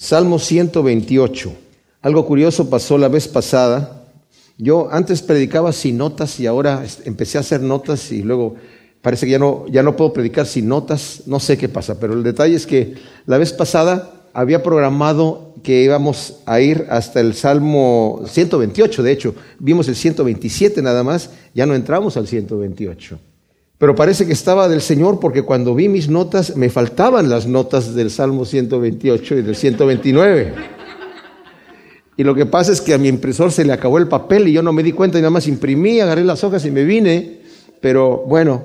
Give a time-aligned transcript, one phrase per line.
[0.00, 1.52] Salmo 128.
[2.00, 4.06] Algo curioso pasó la vez pasada.
[4.56, 8.54] Yo antes predicaba sin notas y ahora empecé a hacer notas y luego
[9.02, 11.24] parece que ya no, ya no puedo predicar sin notas.
[11.26, 12.94] No sé qué pasa, pero el detalle es que
[13.26, 19.34] la vez pasada había programado que íbamos a ir hasta el Salmo 128, de hecho,
[19.58, 23.18] vimos el 127 nada más, ya no entramos al 128.
[23.80, 27.94] Pero parece que estaba del Señor porque cuando vi mis notas me faltaban las notas
[27.94, 30.52] del Salmo 128 y del 129.
[32.18, 34.52] Y lo que pasa es que a mi impresor se le acabó el papel y
[34.52, 37.40] yo no me di cuenta y nada más imprimí, agarré las hojas y me vine.
[37.80, 38.64] Pero bueno,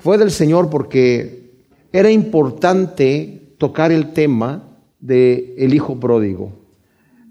[0.00, 1.52] fue del Señor porque
[1.92, 4.64] era importante tocar el tema
[4.98, 6.50] del el hijo pródigo.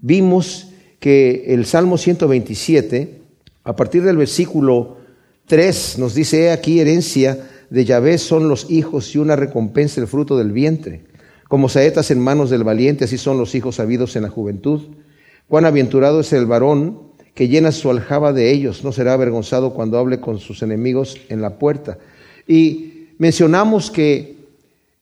[0.00, 3.20] Vimos que el Salmo 127,
[3.64, 4.96] a partir del versículo
[5.48, 10.36] 3 nos dice, aquí herencia de Yahvé son los hijos y una recompensa el fruto
[10.38, 11.02] del vientre.
[11.48, 14.82] Como saetas en manos del valiente, así son los hijos habidos en la juventud.
[15.48, 19.96] Cuán aventurado es el varón que llena su aljaba de ellos, no será avergonzado cuando
[19.96, 21.98] hable con sus enemigos en la puerta.
[22.46, 24.36] Y mencionamos que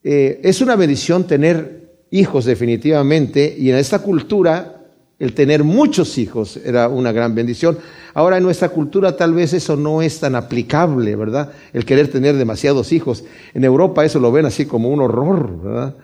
[0.03, 4.76] eh, es una bendición tener hijos definitivamente, y en esta cultura
[5.19, 7.79] el tener muchos hijos era una gran bendición.
[8.13, 11.51] Ahora en nuestra cultura tal vez eso no es tan aplicable, ¿verdad?
[11.73, 13.23] El querer tener demasiados hijos.
[13.53, 15.95] En Europa eso lo ven así como un horror, ¿verdad?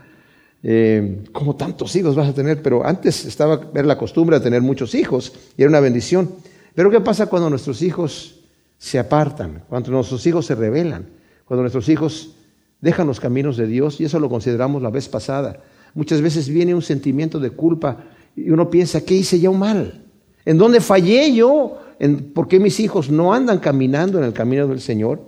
[0.65, 1.23] Eh,
[1.57, 5.33] tantos hijos vas a tener, pero antes estaba ver la costumbre de tener muchos hijos
[5.57, 6.31] y era una bendición.
[6.73, 8.39] Pero ¿qué pasa cuando nuestros hijos
[8.79, 11.05] se apartan, cuando nuestros hijos se rebelan,
[11.45, 12.35] cuando nuestros hijos
[12.81, 14.01] dejan los caminos de Dios?
[14.01, 15.59] Y eso lo consideramos la vez pasada.
[15.93, 20.03] Muchas veces viene un sentimiento de culpa y uno piensa, ¿qué hice yo mal?
[20.45, 21.79] ¿En dónde fallé yo?
[21.99, 25.21] ¿En ¿Por qué mis hijos no andan caminando en el camino del Señor?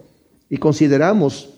[0.50, 1.50] Y consideramos,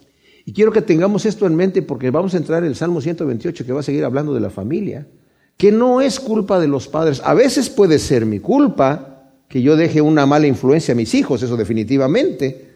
[0.46, 3.66] y quiero que tengamos esto en mente porque vamos a entrar en el Salmo 128
[3.66, 5.08] que va a seguir hablando de la familia,
[5.56, 7.22] que no es culpa de los padres.
[7.24, 11.42] A veces puede ser mi culpa que yo deje una mala influencia a mis hijos,
[11.42, 12.76] eso definitivamente.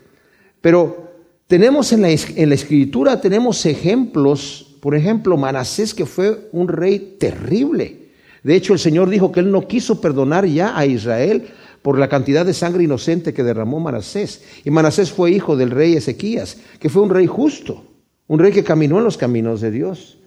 [0.62, 1.12] Pero
[1.48, 7.18] tenemos en la, en la escritura, tenemos ejemplos, por ejemplo, Manasés que fue un rey
[7.20, 8.01] terrible
[8.44, 11.50] de hecho, el Señor dijo que Él no quiso perdonar ya a Israel
[11.82, 14.42] por la cantidad de sangre inocente que derramó Manasés.
[14.66, 17.84] Y Manasés fue hijo del rey Ezequías, que fue un rey justo,
[18.28, 20.18] un rey que caminó en los caminos de Dios.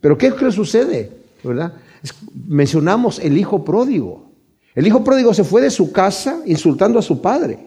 [0.00, 1.10] Pero ¿qué, qué sucede?
[1.42, 1.74] ¿Verdad?
[2.46, 4.30] mencionamos el hijo pródigo.
[4.74, 7.58] El hijo pródigo se fue de su casa insultando a su padre.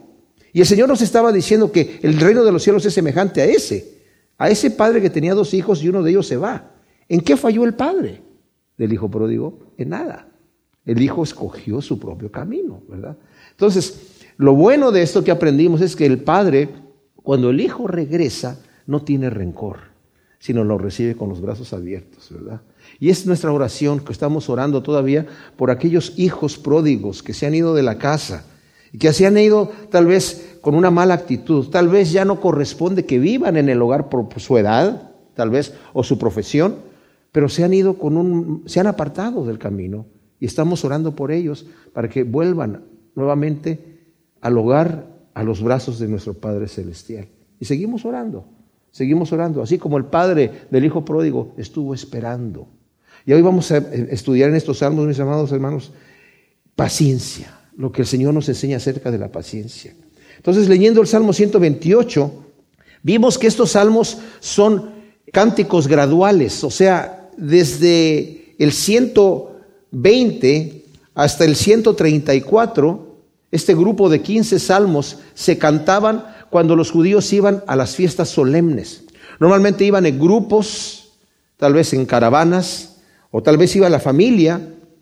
[0.53, 3.45] Y el Señor nos estaba diciendo que el reino de los cielos es semejante a
[3.45, 3.99] ese,
[4.37, 6.71] a ese padre que tenía dos hijos y uno de ellos se va.
[7.09, 8.28] ¿En qué falló el padre?
[8.79, 9.59] Del hijo pródigo?
[9.77, 10.27] En nada.
[10.85, 13.17] El hijo escogió su propio camino, ¿verdad?
[13.51, 16.69] Entonces, lo bueno de esto que aprendimos es que el padre,
[17.15, 19.77] cuando el hijo regresa, no tiene rencor,
[20.39, 22.61] sino lo recibe con los brazos abiertos, ¿verdad?
[22.99, 27.53] Y es nuestra oración que estamos orando todavía por aquellos hijos pródigos que se han
[27.53, 28.45] ido de la casa
[28.93, 32.39] y que se han ido tal vez con una mala actitud, tal vez ya no
[32.39, 36.88] corresponde que vivan en el hogar por su edad, tal vez, o su profesión,
[37.31, 40.05] pero se han ido con un, se han apartado del camino
[40.39, 42.83] y estamos orando por ellos para que vuelvan
[43.15, 43.79] nuevamente
[44.41, 47.27] al hogar, a los brazos de nuestro Padre Celestial.
[47.59, 48.45] Y seguimos orando,
[48.91, 52.67] seguimos orando, así como el Padre del Hijo Pródigo estuvo esperando.
[53.25, 55.91] Y hoy vamos a estudiar en estos salmos, mis amados hermanos,
[56.75, 59.93] paciencia, lo que el Señor nos enseña acerca de la paciencia.
[60.37, 62.31] Entonces, leyendo el Salmo 128,
[63.03, 64.91] vimos que estos salmos son
[65.31, 70.85] cánticos graduales, o sea, desde el 120
[71.15, 73.15] hasta el 134,
[73.51, 79.03] este grupo de 15 salmos se cantaban cuando los judíos iban a las fiestas solemnes.
[79.39, 81.13] Normalmente iban en grupos,
[81.57, 82.97] tal vez en caravanas,
[83.31, 84.61] o tal vez iba la familia,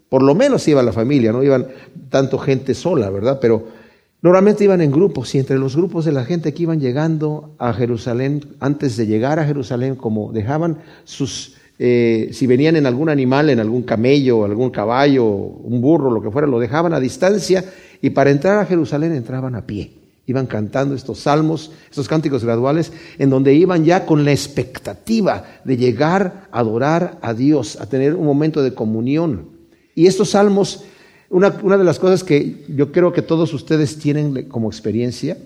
[0.09, 1.67] por lo menos iba la familia, no iban
[2.09, 3.39] tanto gente sola, ¿verdad?
[3.41, 3.67] Pero
[4.21, 7.73] normalmente iban en grupos y entre los grupos de la gente que iban llegando a
[7.73, 13.49] Jerusalén, antes de llegar a Jerusalén, como dejaban sus eh, si venían en algún animal,
[13.49, 17.63] en algún camello, algún caballo, un burro, lo que fuera, lo dejaban a distancia
[18.01, 19.91] y para entrar a Jerusalén entraban a pie.
[20.25, 25.77] Iban cantando estos salmos, estos cánticos graduales, en donde iban ya con la expectativa de
[25.77, 29.49] llegar a adorar a Dios, a tener un momento de comunión.
[29.95, 30.83] Y estos salmos,
[31.29, 35.37] una, una de las cosas que yo creo que todos ustedes tienen como experiencia,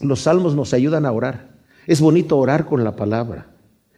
[0.00, 1.52] los salmos nos ayudan a orar.
[1.86, 3.51] Es bonito orar con la palabra.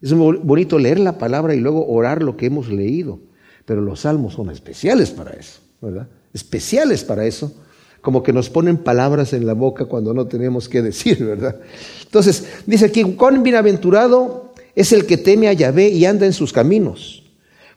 [0.04, 3.20] Es bonito leer la palabra y luego orar lo que hemos leído,
[3.64, 6.08] pero los salmos son especiales para eso, ¿verdad?
[6.34, 7.54] Especiales para eso,
[8.02, 11.56] como que nos ponen palabras en la boca cuando no tenemos que decir, ¿verdad?
[12.02, 16.52] Entonces, dice aquí, cuán bienaventurado es el que teme a Yahvé y anda en sus
[16.52, 17.22] caminos.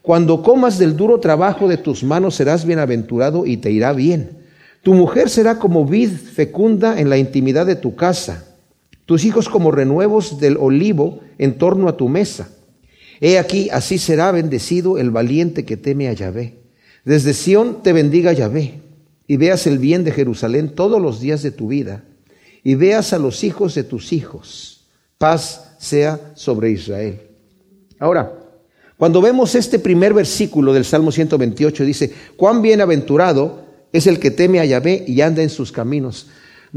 [0.01, 4.31] Cuando comas del duro trabajo de tus manos serás bienaventurado y te irá bien.
[4.83, 8.56] Tu mujer será como vid fecunda en la intimidad de tu casa,
[9.07, 12.49] tus hijos como renuevos del olivo en torno a tu mesa.
[13.21, 16.59] He aquí, así será bendecido el valiente que teme a Yahvé.
[17.05, 18.81] Desde Sión te bendiga Yahvé,
[19.25, 22.03] y veas el bien de Jerusalén todos los días de tu vida,
[22.65, 24.85] y veas a los hijos de tus hijos.
[25.17, 27.21] Paz sea sobre Israel.
[27.99, 28.33] Ahora,
[28.97, 33.63] cuando vemos este primer versículo del Salmo 128, dice, cuán bienaventurado
[33.93, 36.27] es el que teme a Yahvé y anda en sus caminos.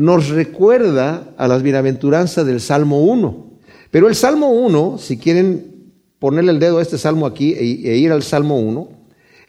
[0.01, 3.51] Nos recuerda a las bienaventuranzas del Salmo 1.
[3.91, 7.99] Pero el Salmo 1, si quieren ponerle el dedo a este salmo aquí e, e
[7.99, 8.89] ir al Salmo 1,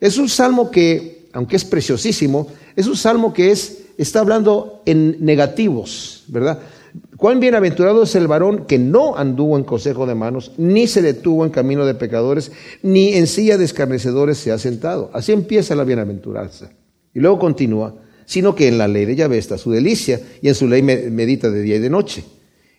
[0.01, 5.23] es un salmo que, aunque es preciosísimo, es un salmo que es, está hablando en
[5.23, 6.59] negativos, ¿verdad?
[7.15, 11.45] Cuán bienaventurado es el varón que no anduvo en consejo de manos, ni se detuvo
[11.45, 12.51] en camino de pecadores,
[12.83, 15.11] ni en silla de escarnecedores se ha sentado.
[15.13, 16.71] Así empieza la bienaventuranza.
[17.13, 17.95] Y luego continúa,
[18.31, 21.49] sino que en la ley de Yahvé está su delicia, y en su ley medita
[21.49, 22.23] de día y de noche.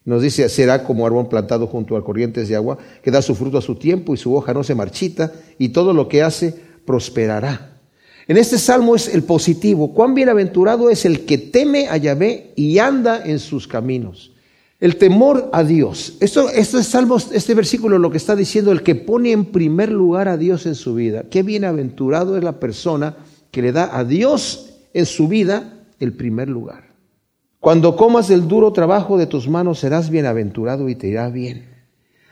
[0.06, 3.58] Nos dice, será como árbol plantado junto a corrientes de agua, que da su fruto
[3.58, 6.54] a su tiempo y su hoja no se marchita, y todo lo que hace
[6.87, 7.76] prosperará.
[8.28, 9.93] En este salmo es el positivo.
[9.93, 14.32] Cuán bienaventurado es el que teme a Yahvé y anda en sus caminos.
[14.81, 16.14] El temor a Dios.
[16.20, 16.94] Esto, esto es
[17.31, 20.76] este versículo lo que está diciendo, el que pone en primer lugar a Dios en
[20.76, 21.25] su vida.
[21.31, 23.16] Qué bienaventurado es la persona
[23.50, 26.92] que le da a Dios en su vida el primer lugar.
[27.60, 31.68] Cuando comas el duro trabajo de tus manos serás bienaventurado y te irá bien.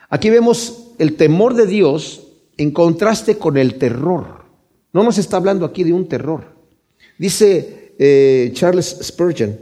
[0.08, 2.26] Aquí vemos el temor de Dios
[2.56, 4.44] en contraste con el terror.
[4.92, 6.56] No nos está hablando aquí de un terror.
[7.16, 9.56] Dice eh, Charles Spurgeon,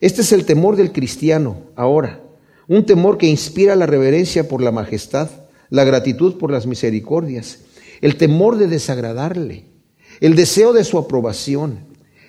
[0.00, 2.22] este es el temor del cristiano ahora,
[2.68, 5.28] un temor que inspira la reverencia por la majestad,
[5.68, 7.60] la gratitud por las misericordias,
[8.00, 9.64] el temor de desagradarle,
[10.20, 11.87] el deseo de su aprobación,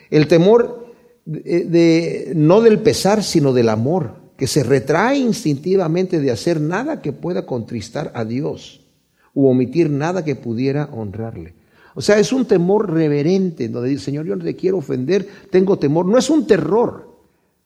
[0.10, 0.94] el temor
[1.26, 7.12] de, no del pesar, sino del amor, que se retrae instintivamente de hacer nada que
[7.12, 8.82] pueda contristar a Dios
[9.34, 11.54] u omitir nada que pudiera honrarle.
[11.96, 15.78] O sea, es un temor reverente, donde dice, Señor, yo no te quiero ofender, tengo
[15.78, 16.06] temor.
[16.06, 17.10] No es un terror.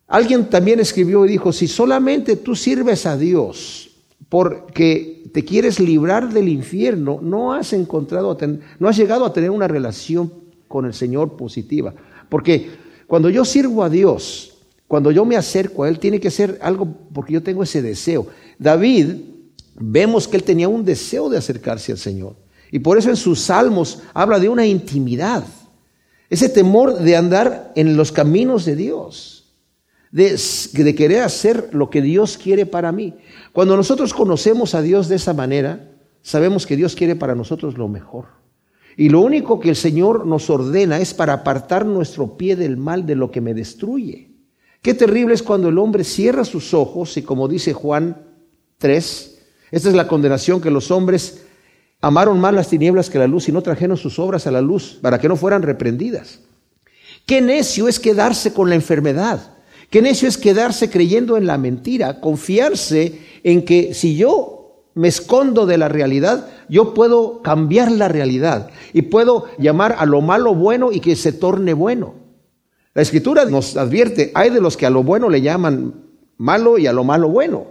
[0.08, 3.92] Alguien también escribió y dijo, si solamente tú sirves a Dios
[4.30, 8.36] porque te quieres librar del infierno, no has encontrado,
[8.80, 10.34] no has llegado a tener una relación
[10.68, 11.94] con el Señor positiva.
[12.30, 12.72] Porque
[13.08, 16.88] cuando yo sirvo a Dios, cuando yo me acerco a Él, tiene que ser algo
[17.14, 18.28] porque yo tengo ese deseo.
[18.60, 19.16] David,
[19.76, 22.36] vemos que él tenía un deseo de acercarse al Señor.
[22.72, 25.44] Y por eso en sus salmos habla de una intimidad,
[26.30, 29.54] ese temor de andar en los caminos de Dios,
[30.12, 30.40] de,
[30.74, 33.16] de, querer hacer lo que Dios quiere para mí.
[33.52, 35.92] Cuando nosotros conocemos a Dios de esa manera,
[36.22, 38.26] sabemos que Dios quiere para nosotros lo mejor.
[38.98, 43.06] Y lo único que el Señor nos ordena es para apartar nuestro pie del mal
[43.06, 44.30] de lo que me destruye.
[44.82, 48.18] Qué terrible es cuando el hombre cierra sus ojos y como dice Juan
[48.78, 49.40] 3,
[49.72, 51.44] esta es la condenación que los hombres
[52.04, 55.00] Amaron más las tinieblas que la luz y no trajeron sus obras a la luz
[55.02, 56.42] para que no fueran reprendidas.
[57.26, 59.54] Qué necio es quedarse con la enfermedad.
[59.90, 65.66] Qué necio es quedarse creyendo en la mentira, confiarse en que si yo me escondo
[65.66, 70.92] de la realidad, yo puedo cambiar la realidad y puedo llamar a lo malo bueno
[70.92, 72.16] y que se torne bueno.
[72.96, 75.94] La escritura nos advierte, hay de los que a lo bueno le llaman
[76.38, 77.68] malo y a lo malo bueno.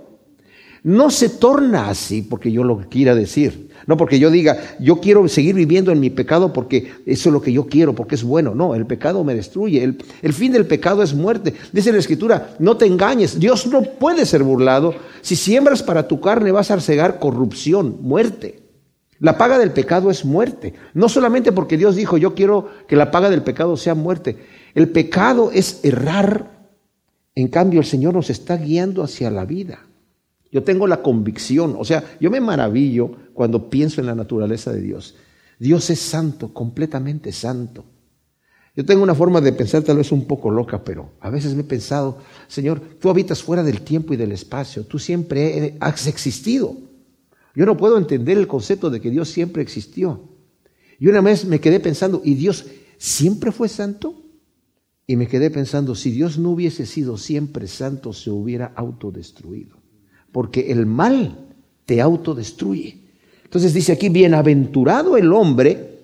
[0.85, 3.71] No se torna así porque yo lo quiera decir.
[3.89, 7.43] No porque yo diga, yo quiero seguir viviendo en mi pecado porque eso es lo
[7.43, 8.55] que yo quiero, porque es bueno.
[8.55, 9.83] No, el pecado me destruye.
[9.83, 11.55] El, fin del pecado es muerte.
[11.73, 13.41] Dice la Escritura, no te engañes.
[13.41, 14.95] Dios no puede ser burlado.
[15.23, 18.62] Si siembras para tu carne vas a cegar corrupción, muerte.
[19.23, 20.75] La paga del pecado es muerte.
[20.95, 24.37] No solamente porque Dios dijo, yo quiero que la paga del pecado sea muerte.
[24.75, 26.69] El pecado es errar.
[27.37, 29.87] En cambio, el Señor nos está guiando hacia la vida.
[30.51, 34.81] Yo tengo la convicción, o sea, yo me maravillo cuando pienso en la naturaleza de
[34.81, 35.15] Dios.
[35.57, 37.85] Dios es santo, completamente santo.
[38.75, 41.61] Yo tengo una forma de pensar tal vez un poco loca, pero a veces me
[41.61, 46.77] he pensado, Señor, tú habitas fuera del tiempo y del espacio, tú siempre has existido.
[47.55, 50.29] Yo no puedo entender el concepto de que Dios siempre existió.
[50.99, 52.67] Y una vez me quedé pensando, ¿y Dios
[52.99, 54.23] siempre fue santo?
[55.07, 59.83] Y me quedé pensando, si Dios no hubiese sido siempre santo, se hubiera autodestruido
[60.33, 61.37] porque el mal
[61.85, 62.99] te autodestruye.
[63.45, 65.99] Entonces dice aquí, bienaventurado el hombre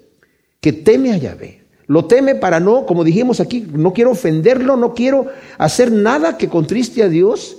[0.61, 1.65] que teme a Yahvé.
[1.87, 5.27] Lo teme para no, como dijimos aquí, no quiero ofenderlo, no quiero
[5.57, 7.57] hacer nada que contriste a Dios.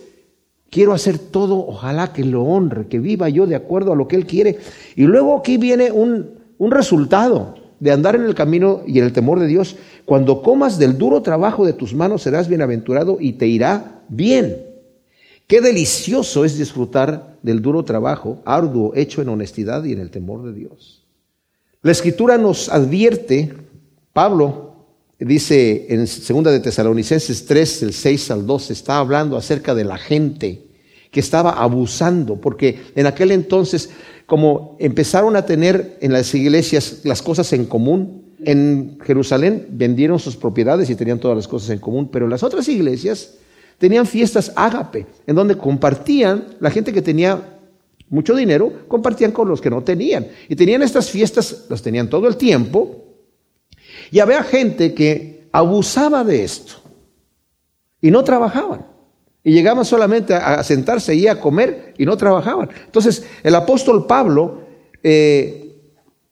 [0.70, 4.16] Quiero hacer todo, ojalá que lo honre, que viva yo de acuerdo a lo que
[4.16, 4.60] Él quiere.
[4.96, 9.14] Y luego aquí viene un un resultado de andar en el camino y en el
[9.14, 9.78] temor de Dios.
[10.06, 14.66] Cuando comas del duro trabajo de tus manos serás bienaventurado y te irá bien.
[15.48, 20.44] Qué delicioso es disfrutar del duro trabajo arduo hecho en honestidad y en el temor
[20.44, 21.08] de Dios.
[21.82, 23.54] La escritura nos advierte,
[24.12, 24.69] Pablo
[25.20, 29.98] dice en 2 de Tesalonicenses 3, el 6 al 12, está hablando acerca de la
[29.98, 30.64] gente
[31.12, 33.90] que estaba abusando, porque en aquel entonces,
[34.26, 40.38] como empezaron a tener en las iglesias las cosas en común, en Jerusalén vendieron sus
[40.38, 43.34] propiedades y tenían todas las cosas en común, pero las otras iglesias
[43.78, 47.42] tenían fiestas ágape, en donde compartían, la gente que tenía
[48.10, 50.28] mucho dinero, compartían con los que no tenían.
[50.48, 53.09] Y tenían estas fiestas, las tenían todo el tiempo,
[54.12, 56.76] y había gente que abusaba de esto
[58.02, 58.86] y no trabajaban.
[59.44, 62.70] Y llegaban solamente a sentarse y a comer y no trabajaban.
[62.86, 64.66] Entonces, el apóstol Pablo,
[65.02, 65.76] eh,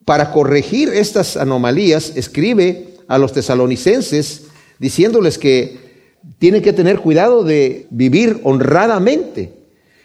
[0.04, 4.44] para corregir estas anomalías, escribe a los tesalonicenses
[4.78, 5.88] diciéndoles que
[6.38, 9.54] tienen que tener cuidado de vivir honradamente.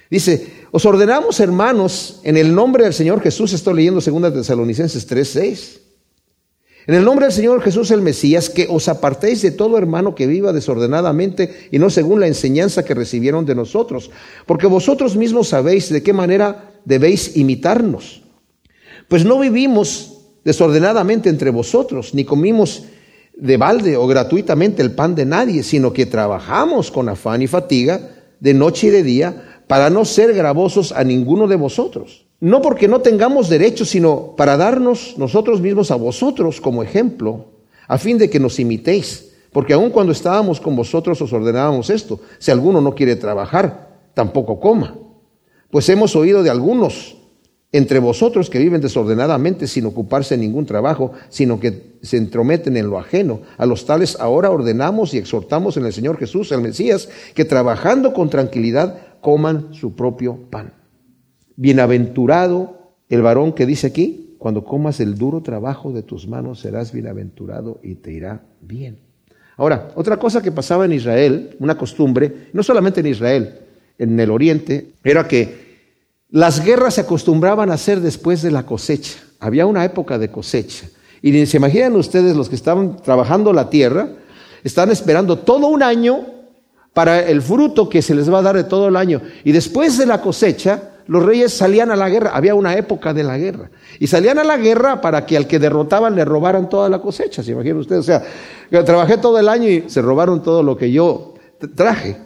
[0.10, 5.83] Dice, os ordenamos, hermanos, en el nombre del Señor Jesús, estoy leyendo 2 Tesalonicenses 3:6
[6.86, 10.28] en el nombre del Señor Jesús el Mesías, que os apartéis de todo hermano que
[10.28, 14.12] viva desordenadamente y no según la enseñanza que recibieron de nosotros,
[14.46, 18.22] porque vosotros mismos sabéis de qué manera debéis imitarnos.
[19.08, 22.84] Pues no vivimos desordenadamente entre vosotros, ni comimos
[23.36, 28.10] de balde o gratuitamente el pan de nadie, sino que trabajamos con afán y fatiga
[28.42, 32.90] de noche y de día para no ser gravosos a ninguno de vosotros no porque
[32.90, 37.46] no tengamos derecho, sino para darnos nosotros mismos a vosotros como ejemplo,
[37.88, 39.32] a fin de que nos imitéis.
[39.54, 44.60] Porque aun cuando estábamos con vosotros os ordenábamos esto, si alguno no quiere trabajar, tampoco
[44.60, 44.94] coma.
[45.72, 47.16] Pues hemos oído de algunos
[47.72, 52.90] entre vosotros que viven desordenadamente sin ocuparse de ningún trabajo, sino que se entrometen en
[52.90, 53.40] lo ajeno.
[53.58, 58.12] A los tales ahora ordenamos y exhortamos en el Señor Jesús, el Mesías, que trabajando
[58.12, 60.83] con tranquilidad coman su propio pan.
[61.56, 66.92] Bienaventurado el varón que dice aquí, cuando comas el duro trabajo de tus manos serás
[66.92, 68.98] bienaventurado y te irá bien.
[69.56, 73.60] Ahora, otra cosa que pasaba en Israel, una costumbre, no solamente en Israel,
[73.98, 75.64] en el oriente, era que
[76.30, 79.20] las guerras se acostumbraban a hacer después de la cosecha.
[79.40, 80.88] Había una época de cosecha.
[81.22, 84.10] Y se imaginan ustedes los que estaban trabajando la tierra,
[84.64, 86.26] están esperando todo un año
[86.94, 89.22] para el fruto que se les va a dar de todo el año.
[89.44, 93.24] Y después de la cosecha, los reyes salían a la guerra, había una época de
[93.24, 93.70] la guerra,
[94.00, 97.44] y salían a la guerra para que al que derrotaban le robaran toda la cosecha,
[97.44, 98.02] ¿se imaginan ustedes?
[98.02, 98.24] O sea,
[98.86, 101.34] trabajé todo el año y se robaron todo lo que yo
[101.76, 102.18] traje.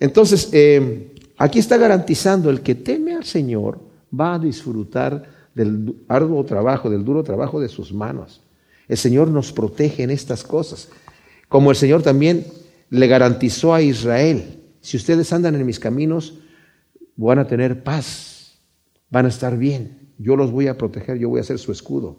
[0.00, 3.78] Entonces, eh, aquí está garantizando, el que teme al Señor
[4.18, 8.42] va a disfrutar del arduo trabajo, del duro trabajo de sus manos.
[8.88, 10.88] El Señor nos protege en estas cosas,
[11.48, 12.46] como el Señor también
[12.90, 16.38] le garantizó a Israel, si ustedes andan en mis caminos,
[17.26, 18.58] van a tener paz,
[19.10, 22.16] van a estar bien, yo los voy a proteger, yo voy a ser su escudo.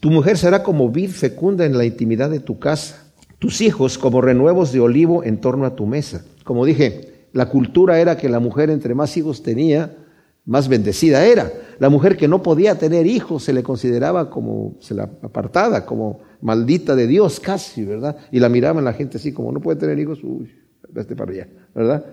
[0.00, 4.20] Tu mujer será como vid fecunda en la intimidad de tu casa, tus hijos como
[4.20, 6.24] renuevos de olivo en torno a tu mesa.
[6.44, 9.96] Como dije, la cultura era que la mujer entre más hijos tenía,
[10.44, 11.52] más bendecida era.
[11.78, 16.20] La mujer que no podía tener hijos se le consideraba como se la apartada, como
[16.40, 18.16] maldita de Dios casi, ¿verdad?
[18.30, 20.50] Y la miraban la gente así como no puede tener hijos, uy,
[20.90, 22.04] vete para allá, ¿verdad?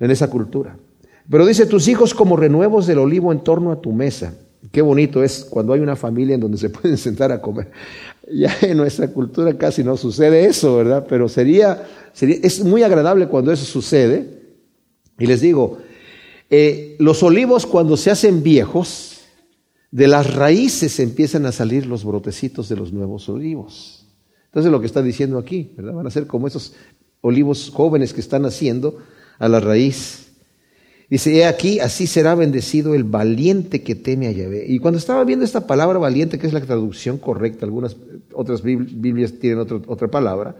[0.00, 0.76] En esa cultura.
[1.30, 4.34] Pero dice, tus hijos como renuevos del olivo en torno a tu mesa.
[4.72, 7.70] Qué bonito es cuando hay una familia en donde se pueden sentar a comer.
[8.30, 11.06] Ya en nuestra cultura casi no sucede eso, ¿verdad?
[11.08, 14.38] Pero sería, sería es muy agradable cuando eso sucede.
[15.18, 15.78] Y les digo,
[16.50, 19.18] eh, los olivos cuando se hacen viejos,
[19.90, 24.06] de las raíces empiezan a salir los brotecitos de los nuevos olivos.
[24.46, 25.94] Entonces lo que está diciendo aquí, ¿verdad?
[25.94, 26.74] Van a ser como esos
[27.20, 28.98] olivos jóvenes que están haciendo
[29.38, 30.28] a la raíz.
[31.10, 34.66] Dice, he aquí, así será bendecido el valiente que teme a Yahvé.
[34.68, 37.96] Y cuando estaba viendo esta palabra valiente, que es la traducción correcta, algunas
[38.34, 40.56] otras Biblias tienen otra palabra,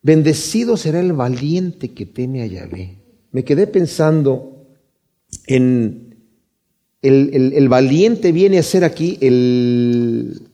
[0.00, 2.96] bendecido será el valiente que teme a Yahvé.
[3.32, 4.66] Me quedé pensando
[5.46, 6.16] en
[7.02, 10.48] el, el valiente viene a ser aquí el,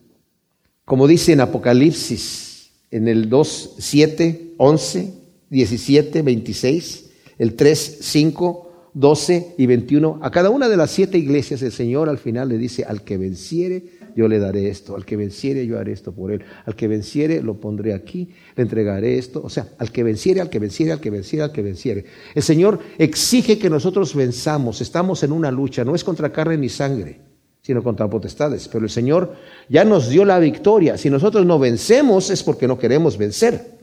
[0.85, 5.13] como dice en Apocalipsis, en el 2, 7, 11,
[5.49, 7.06] 17, 26
[7.39, 10.21] el 3, 5, 12 y 21.
[10.23, 13.19] A cada una de las siete iglesias el Señor al final le dice, al que
[13.19, 13.85] venciere,
[14.17, 17.43] yo le daré esto, al que venciere, yo haré esto por él, al que venciere,
[17.43, 21.01] lo pondré aquí, le entregaré esto, o sea, al que venciere, al que venciere, al
[21.01, 22.05] que venciere, al que venciere.
[22.35, 26.71] El Señor exige que nosotros venzamos, estamos en una lucha, no es contra carne ni
[26.71, 27.21] sangre,
[27.61, 28.69] sino contra potestades.
[28.69, 29.35] Pero el Señor
[29.69, 30.97] ya nos dio la victoria.
[30.97, 33.76] Si nosotros no vencemos es porque no queremos vencer.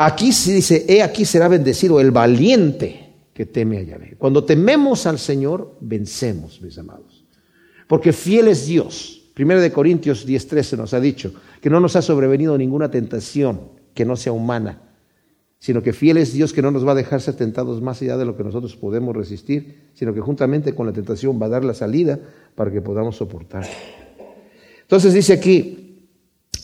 [0.00, 4.14] Aquí se dice, he aquí será bendecido el valiente que teme a Yahvé.
[4.16, 7.24] Cuando tememos al Señor, vencemos, mis amados.
[7.88, 9.30] Porque fiel es Dios.
[9.34, 13.60] Primero de Corintios 10:13 nos ha dicho que no nos ha sobrevenido ninguna tentación
[13.92, 14.82] que no sea humana,
[15.58, 18.16] sino que fiel es Dios que no nos va a dejar ser tentados más allá
[18.16, 21.64] de lo que nosotros podemos resistir, sino que juntamente con la tentación va a dar
[21.64, 22.20] la salida
[22.54, 23.66] para que podamos soportar.
[24.82, 25.87] Entonces dice aquí,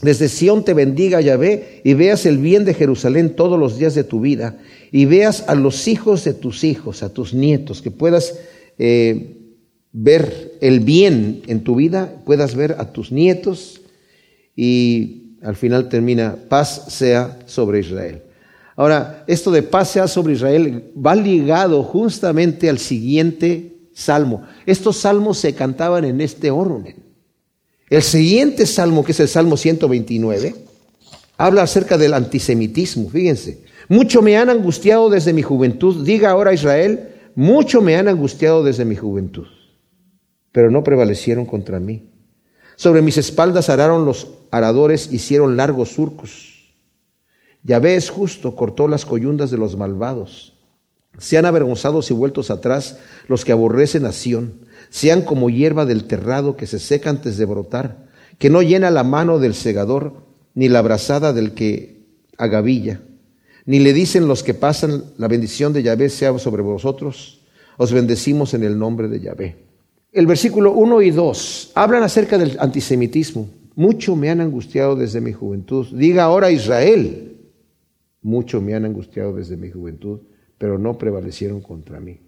[0.05, 4.05] desde Sión te bendiga Yahvé y veas el bien de Jerusalén todos los días de
[4.05, 4.59] tu vida
[4.93, 8.39] y veas a los hijos de tus hijos, a tus nietos, que puedas
[8.79, 9.37] eh,
[9.93, 13.81] ver el bien en tu vida, puedas ver a tus nietos
[14.55, 18.23] y al final termina, paz sea sobre Israel.
[18.77, 24.43] Ahora, esto de paz sea sobre Israel va ligado justamente al siguiente salmo.
[24.67, 27.04] Estos salmos se cantaban en este orden.
[27.89, 30.55] El siguiente salmo, que es el Salmo 129,
[31.37, 33.11] habla acerca del antisemitismo.
[33.11, 36.05] Fíjense, mucho me han angustiado desde mi juventud.
[36.05, 39.47] Diga ahora Israel, mucho me han angustiado desde mi juventud,
[40.53, 42.11] pero no prevalecieron contra mí.
[42.77, 46.75] Sobre mis espaldas araron los aradores, hicieron largos surcos.
[47.63, 50.55] Yahvé es justo, cortó las coyundas de los malvados.
[51.19, 52.99] Sean avergonzados y vueltos atrás
[53.29, 54.64] los que aborrecen a Sión.
[54.91, 58.07] Sean como hierba del terrado que se seca antes de brotar,
[58.39, 60.25] que no llena la mano del segador,
[60.55, 62.05] ni la brazada del que
[62.39, 63.01] agavilla.
[63.67, 67.41] Ni le dicen los que pasan, la bendición de Yahvé sea sobre vosotros.
[67.77, 69.57] Os bendecimos en el nombre de Yahvé.
[70.13, 73.49] El versículo 1 y 2 hablan acerca del antisemitismo.
[73.75, 75.87] Mucho me han angustiado desde mi juventud.
[75.93, 77.37] Diga ahora Israel,
[78.23, 80.21] mucho me han angustiado desde mi juventud,
[80.57, 82.21] pero no prevalecieron contra mí.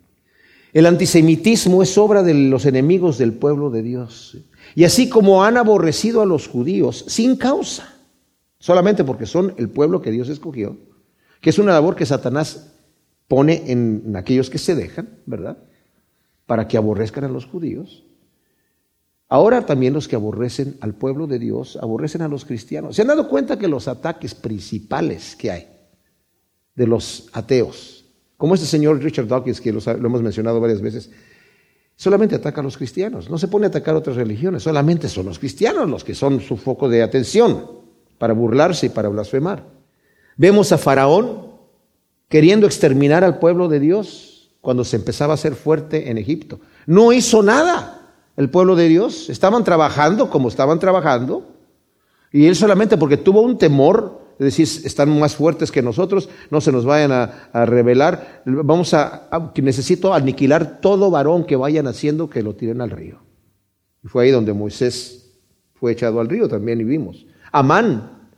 [0.73, 4.38] El antisemitismo es obra de los enemigos del pueblo de Dios.
[4.75, 7.94] Y así como han aborrecido a los judíos sin causa,
[8.58, 10.76] solamente porque son el pueblo que Dios escogió,
[11.40, 12.74] que es una labor que Satanás
[13.29, 15.59] pone en aquellos que se dejan, ¿verdad?
[16.46, 18.05] Para que aborrezcan a los judíos.
[19.29, 22.94] Ahora también los que aborrecen al pueblo de Dios aborrecen a los cristianos.
[22.94, 25.76] ¿Se han dado cuenta que los ataques principales que hay
[26.76, 28.05] de los ateos.
[28.37, 31.11] Como este señor Richard Dawkins, que lo, hemos mencionado varias veces,
[31.96, 35.27] solamente ataca a los cristianos, no se pone a atacar a otras religiones, solamente son
[35.27, 37.70] los cristianos los que son su foco de atención
[38.18, 39.64] para burlarse y para blasfemar.
[40.37, 41.46] Vemos a Faraón
[42.29, 46.61] queriendo exterminar al pueblo de Dios cuando se empezaba a ser fuerte en Egipto.
[46.87, 51.46] No hizo nada el pueblo de Dios, estaban trabajando como estaban trabajando,
[52.33, 56.61] y él solamente porque tuvo un temor es decir, están más fuertes que nosotros, no
[56.61, 58.42] se nos vayan a, revelar.
[58.44, 63.18] Vamos a, necesito aniquilar todo varón que vayan haciendo que lo tiren al río.
[64.05, 65.33] Y fue ahí donde Moisés
[65.75, 67.27] fue echado al río también y vimos.
[67.51, 68.29] Amán,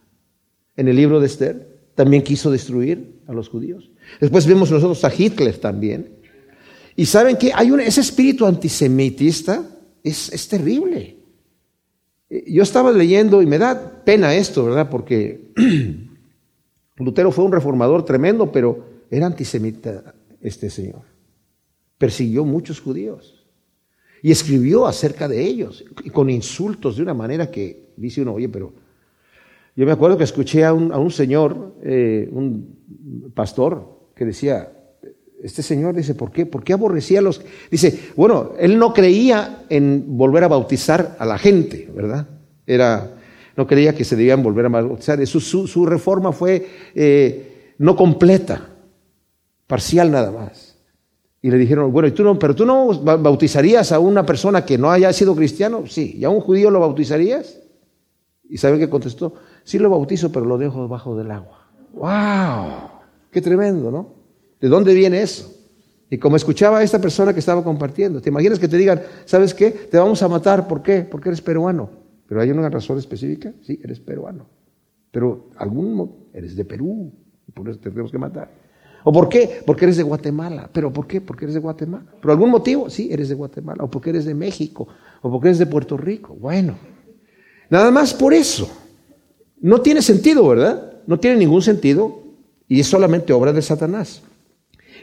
[0.76, 3.90] en el libro de Esther, también quiso destruir a los judíos.
[4.20, 6.16] Después vemos nosotros a Hitler también.
[6.94, 9.68] Y saben que hay un, ese espíritu antisemitista
[10.04, 11.17] es, es terrible.
[12.30, 14.90] Yo estaba leyendo y me da pena esto, ¿verdad?
[14.90, 15.52] Porque
[16.96, 21.02] Lutero fue un reformador tremendo, pero era antisemita este señor.
[21.96, 23.46] Persiguió muchos judíos
[24.22, 28.48] y escribió acerca de ellos y con insultos de una manera que dice uno, oye,
[28.48, 28.72] pero
[29.74, 34.72] yo me acuerdo que escuché a un, señor, eh, un pastor, que decía,
[35.42, 36.46] este señor dice, ¿por qué?
[36.46, 37.40] ¿Por qué aborrecía a los...?
[37.70, 42.26] Dice, bueno, él no creía en volver a bautizar a la gente, ¿verdad?
[42.66, 43.12] Era,
[43.56, 45.24] no creía que se debían volver a bautizar.
[45.26, 48.68] Su, su, reforma fue eh, no completa,
[49.66, 50.76] parcial nada más.
[51.40, 54.76] Y le dijeron, bueno, ¿y tú no, pero tú no bautizarías a una persona que
[54.76, 55.84] no haya sido cristiano?
[55.86, 57.60] Sí, ¿y a un judío lo bautizarías?
[58.48, 59.34] ¿Y saben qué contestó?
[59.62, 61.68] Sí lo bautizo, pero lo dejo debajo del agua.
[61.92, 62.90] ¡Wow!
[63.30, 64.17] Qué tremendo, ¿no?
[64.60, 65.54] ¿De dónde viene eso?
[66.10, 69.52] Y como escuchaba a esta persona que estaba compartiendo, ¿te imaginas que te digan, ¿sabes
[69.52, 69.70] qué?
[69.70, 71.02] Te vamos a matar, ¿por qué?
[71.02, 71.90] Porque eres peruano.
[72.26, 74.46] Pero hay una razón específica, sí, eres peruano.
[75.10, 77.12] Pero algún eres de Perú,
[77.54, 78.50] por eso te tenemos que matar.
[79.04, 79.62] ¿O por qué?
[79.64, 80.68] Porque eres de Guatemala.
[80.72, 81.20] ¿Pero por qué?
[81.20, 82.06] Porque eres de Guatemala.
[82.20, 82.90] ¿Por algún motivo?
[82.90, 83.84] Sí, eres de Guatemala.
[83.84, 84.88] ¿O porque eres de México?
[85.22, 86.34] ¿O porque eres de Puerto Rico?
[86.34, 86.76] Bueno,
[87.70, 88.70] nada más por eso.
[89.60, 91.02] No tiene sentido, ¿verdad?
[91.06, 92.22] No tiene ningún sentido
[92.66, 94.22] y es solamente obra de Satanás.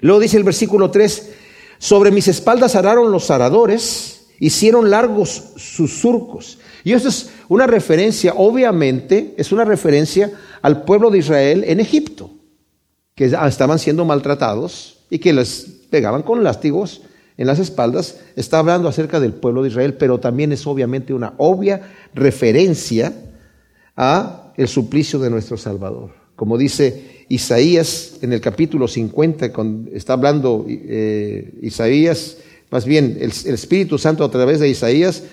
[0.02, 1.32] Luego dice el versículo 3,
[1.78, 6.60] sobre mis espaldas araron los aradores, hicieron largos sus surcos.
[6.84, 10.32] Y eso es una referencia, obviamente, es una referencia
[10.62, 12.32] al pueblo de Israel en Egipto,
[13.16, 17.02] que estaban siendo maltratados y que les pegaban con lástigos
[17.38, 21.34] en las espaldas, está hablando acerca del pueblo de Israel, pero también es obviamente una
[21.38, 21.82] obvia
[22.14, 23.14] referencia
[23.98, 26.12] a el suplicio de nuestro Salvador.
[26.36, 29.52] Como dice Isaías en el capítulo 50,
[29.94, 32.38] está hablando eh, Isaías,
[32.70, 35.24] más bien el, el Espíritu Santo a través de Isaías,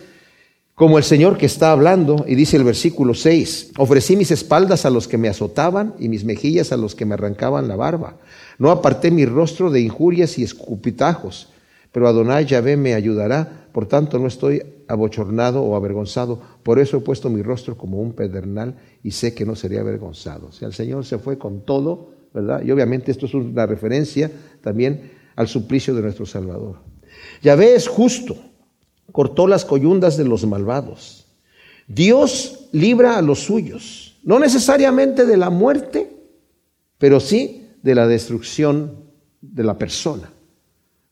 [0.75, 4.91] como el Señor que está hablando, y dice el versículo 6, ofrecí mis espaldas a
[4.91, 8.17] los que me azotaban y mis mejillas a los que me arrancaban la barba.
[8.59, 11.51] No aparté mi rostro de injurias y escupitajos,
[11.93, 17.01] pero Adonai Yahvé me ayudará, por tanto no estoy abochornado o avergonzado, por eso he
[17.01, 20.49] puesto mi rostro como un pedernal y sé que no sería avergonzado.
[20.49, 22.63] O sea, el Señor se fue con todo, ¿verdad?
[22.63, 24.31] Y obviamente esto es una referencia
[24.61, 26.77] también al suplicio de nuestro Salvador.
[27.43, 28.37] Yahvé es justo
[29.13, 31.27] cortó las coyundas de los malvados.
[31.87, 36.11] Dios libra a los suyos, no necesariamente de la muerte,
[36.99, 38.97] pero sí de la destrucción
[39.41, 40.31] de la persona.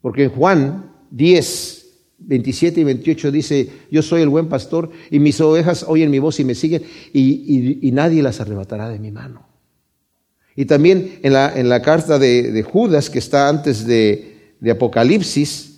[0.00, 1.79] Porque en Juan 10,
[2.20, 6.38] 27 y 28 dice, yo soy el buen pastor y mis ovejas oyen mi voz
[6.40, 9.48] y me siguen y, nadie las arrebatará de mi mano.
[10.54, 15.70] Y también en la, en la carta de, Judas, que está antes de, de Apocalipsis,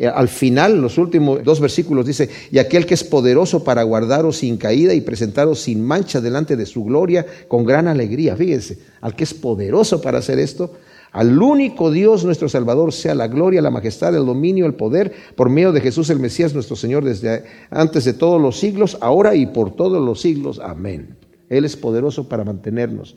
[0.00, 4.38] eh, al final, los últimos dos versículos dice, y aquel que es poderoso para guardaros
[4.38, 8.34] sin caída y presentaros sin mancha delante de su gloria con gran alegría.
[8.34, 10.72] Fíjense, al que es poderoso para hacer esto,
[11.12, 15.50] al único Dios nuestro Salvador sea la gloria, la majestad, el dominio, el poder, por
[15.50, 19.46] medio de Jesús el Mesías nuestro Señor desde antes de todos los siglos, ahora y
[19.46, 20.60] por todos los siglos.
[20.60, 21.16] Amén.
[21.48, 23.16] Él es poderoso para mantenernos.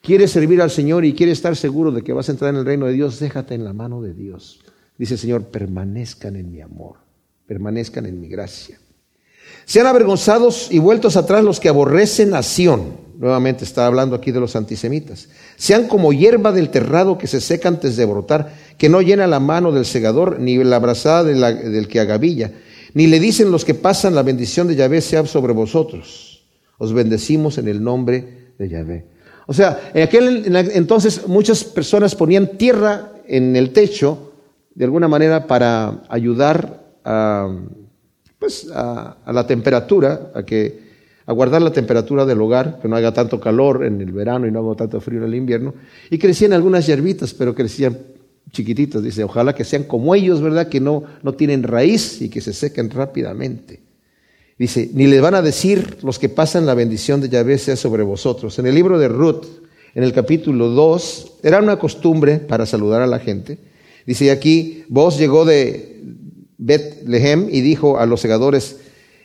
[0.00, 2.66] ¿Quieres servir al Señor y quieres estar seguro de que vas a entrar en el
[2.66, 3.18] reino de Dios?
[3.18, 4.60] Déjate en la mano de Dios.
[4.98, 6.96] Dice el Señor, permanezcan en mi amor,
[7.46, 8.78] permanezcan en mi gracia.
[9.64, 13.11] Sean avergonzados y vueltos atrás los que aborrecen nación.
[13.22, 15.28] Nuevamente está hablando aquí de los antisemitas.
[15.54, 19.38] Sean como hierba del terrado que se seca antes de brotar, que no llena la
[19.38, 22.50] mano del segador, ni la abrazada del que agavilla.
[22.94, 26.42] Ni le dicen los que pasan, la bendición de Yahvé sea sobre vosotros.
[26.78, 29.06] Os bendecimos en el nombre de Yahvé.
[29.46, 34.32] O sea, en aquel entonces muchas personas ponían tierra en el techo
[34.74, 37.56] de alguna manera para ayudar a,
[38.40, 40.81] pues, a, la temperatura, a, que,
[41.32, 44.50] a guardar la temperatura del hogar, que no haga tanto calor en el verano y
[44.50, 45.74] no haga tanto frío en el invierno.
[46.10, 47.98] Y crecían algunas hierbitas, pero crecían
[48.50, 49.02] chiquititas.
[49.02, 50.68] Dice, ojalá que sean como ellos, ¿verdad?
[50.68, 53.80] Que no, no tienen raíz y que se sequen rápidamente.
[54.58, 58.02] Dice, ni les van a decir los que pasan la bendición de Yahvé sea sobre
[58.02, 58.58] vosotros.
[58.58, 59.46] En el libro de Ruth,
[59.94, 63.72] en el capítulo 2, era una costumbre para saludar a la gente
[64.06, 66.00] Dice aquí, vos llegó de
[66.58, 68.78] Bethlehem y dijo a los segadores,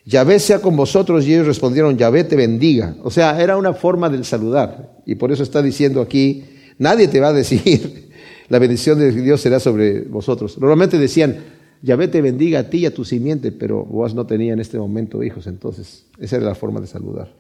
[0.08, 2.96] Yahvé sea con vosotros, y ellos respondieron, Yahvé te bendiga.
[3.04, 4.98] O sea, era una forma de saludar.
[5.06, 6.46] Y por eso está diciendo aquí,
[6.80, 8.10] nadie te va a decir,
[8.50, 10.58] la bendición de Dios será sobre vosotros.
[10.58, 11.38] Normalmente decían,
[11.82, 14.80] Yahvé te bendiga a ti y a tu simiente, pero vos no tenía en este
[14.80, 17.32] momento hijos, entonces esa era la forma de saludar.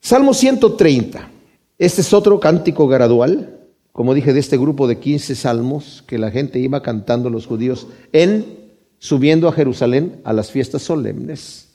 [0.00, 1.28] Salmo 130.
[1.78, 3.60] Este es otro cántico gradual
[3.92, 7.88] como dije, de este grupo de 15 salmos que la gente iba cantando los judíos
[8.12, 8.46] en
[8.98, 11.69] subiendo a Jerusalén a las fiestas solemnes.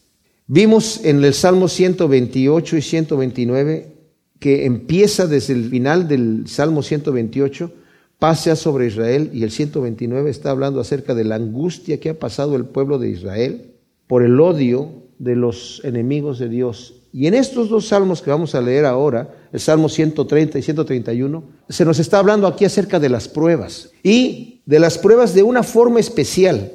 [0.48, 3.96] Vimos en el Salmo 128 y 129
[4.40, 7.72] que empieza desde el final del Salmo 128,
[8.20, 12.56] pase sobre Israel, y el 129 está hablando acerca de la angustia que ha pasado
[12.56, 13.72] el pueblo de Israel
[14.08, 18.56] por el odio de los enemigos de Dios y en estos dos salmos que vamos
[18.56, 23.08] a leer ahora, el Salmo 130 y 131, se nos está hablando aquí acerca de
[23.08, 26.74] las pruebas y de las pruebas de una forma especial.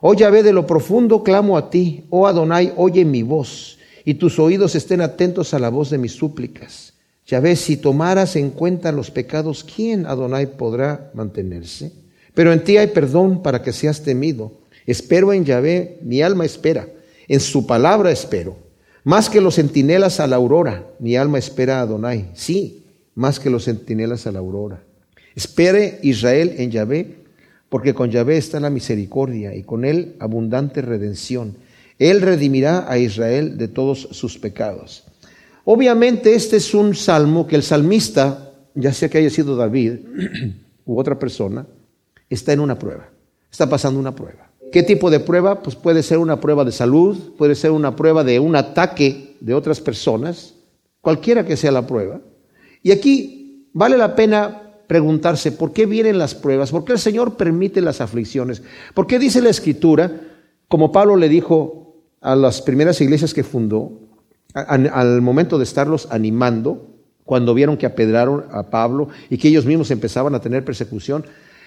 [0.00, 4.38] Oh Yahvé, de lo profundo clamo a ti, oh Adonai, oye mi voz, y tus
[4.38, 6.94] oídos estén atentos a la voz de mis súplicas.
[7.26, 11.92] Yahvé, si tomaras en cuenta los pecados, ¿quién, Adonai, podrá mantenerse?
[12.34, 14.52] Pero en ti hay perdón para que seas temido.
[14.86, 16.88] Espero en Yahvé, mi alma espera,
[17.28, 18.56] en su palabra espero.
[19.04, 22.30] Más que los centinelas a la aurora, mi alma espera a Adonai.
[22.34, 24.82] Sí, más que los centinelas a la aurora.
[25.36, 27.19] Espere Israel en Yahvé,
[27.70, 31.56] porque con Yahvé está la misericordia y con él abundante redención.
[31.98, 35.04] Él redimirá a Israel de todos sus pecados.
[35.64, 40.00] Obviamente este es un salmo que el salmista, ya sea que haya sido David
[40.84, 41.66] u otra persona,
[42.28, 43.08] está en una prueba,
[43.50, 44.50] está pasando una prueba.
[44.72, 45.62] ¿Qué tipo de prueba?
[45.62, 49.54] Pues puede ser una prueba de salud, puede ser una prueba de un ataque de
[49.54, 50.54] otras personas,
[51.00, 52.20] cualquiera que sea la prueba.
[52.82, 57.36] Y aquí vale la pena preguntarse por qué vienen las pruebas, por qué el Señor
[57.36, 58.60] permite las aflicciones,
[58.92, 60.10] por qué dice la Escritura,
[60.66, 63.92] como Pablo le dijo a las primeras iglesias que fundó,
[64.52, 66.88] al momento de estarlos animando,
[67.24, 71.24] cuando vieron que apedraron a Pablo y que ellos mismos empezaban a tener persecución,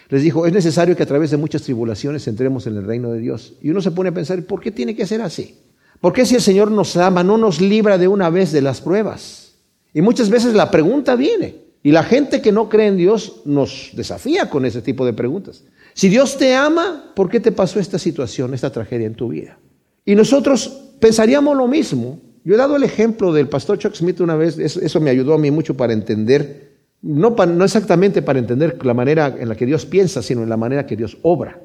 [0.10, 3.20] Les dijo, es necesario que a través de muchas tribulaciones entremos en el reino de
[3.20, 3.54] Dios.
[3.62, 5.58] Y uno se pone a pensar, ¿por qué tiene que ser así?
[6.02, 8.82] ¿Por qué si el Señor nos ama, no nos libra de una vez de las
[8.82, 9.54] pruebas?
[9.94, 11.63] Y muchas veces la pregunta viene.
[11.84, 15.66] Y la gente que no cree en Dios nos desafía con ese tipo de preguntas.
[15.94, 19.60] Si Dios te ama, ¿por qué te pasó esta situación, esta tragedia en tu vida?
[20.06, 22.20] Y nosotros pensaríamos lo mismo.
[22.46, 25.38] Yo he dado el ejemplo del pastor Chuck Smith una vez, eso, me ayudó a
[25.38, 30.22] mí mucho para entender, no, exactamente para entender la manera en la que Dios piensa,
[30.22, 31.60] sino en la manera que Dios obra.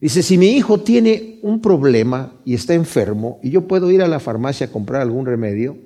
[0.00, 4.08] Dice, si mi hijo tiene un problema y está enfermo y yo puedo ir a
[4.08, 5.76] la farmacia a comprar algún remedio,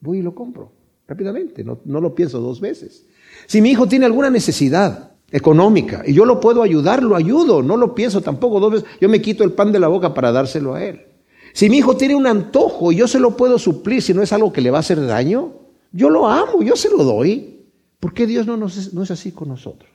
[0.00, 0.70] voy y lo compro
[1.08, 3.04] rápidamente, no lo pienso dos veces.
[3.46, 7.76] Si mi hijo tiene alguna necesidad, económica y yo lo puedo ayudar, lo ayudo, no
[7.76, 10.74] lo pienso tampoco dos veces, yo me quito el pan de la boca para dárselo
[10.74, 11.06] a él.
[11.52, 14.32] Si mi hijo tiene un antojo y yo se lo puedo suplir si no es
[14.32, 15.52] algo que le va a hacer daño,
[15.90, 17.62] yo lo amo, yo se lo doy.
[17.98, 19.90] ¿Por qué Dios no, nos, no es así con nosotros?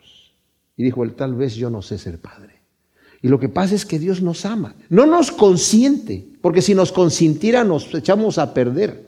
[0.76, 2.60] Y dijo él, tal vez yo no sé ser padre.
[3.22, 6.92] Y lo que pasa es que Dios nos ama, no nos consiente, porque si nos
[6.92, 9.08] consintiera nos echamos a perder.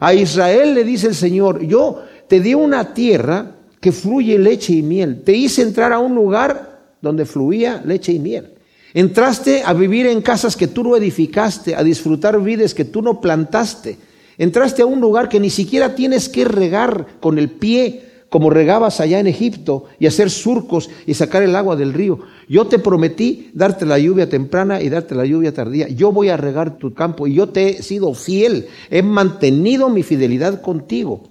[0.00, 4.82] A Israel le dice el Señor, yo te di una tierra que fluye leche y
[4.82, 5.22] miel.
[5.22, 8.54] Te hice entrar a un lugar donde fluía leche y miel.
[8.92, 13.20] Entraste a vivir en casas que tú no edificaste, a disfrutar vides que tú no
[13.20, 13.96] plantaste.
[14.36, 19.00] Entraste a un lugar que ni siquiera tienes que regar con el pie como regabas
[19.00, 22.20] allá en Egipto y hacer surcos y sacar el agua del río.
[22.48, 25.88] Yo te prometí darte la lluvia temprana y darte la lluvia tardía.
[25.88, 28.68] Yo voy a regar tu campo y yo te he sido fiel.
[28.88, 31.29] He mantenido mi fidelidad contigo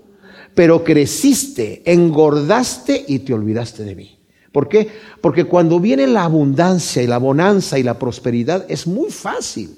[0.60, 4.19] pero creciste, engordaste y te olvidaste de mí.
[4.52, 4.89] ¿Por qué?
[5.22, 9.69] Porque cuando viene la abundancia y la bonanza y la prosperidad es muy fácil.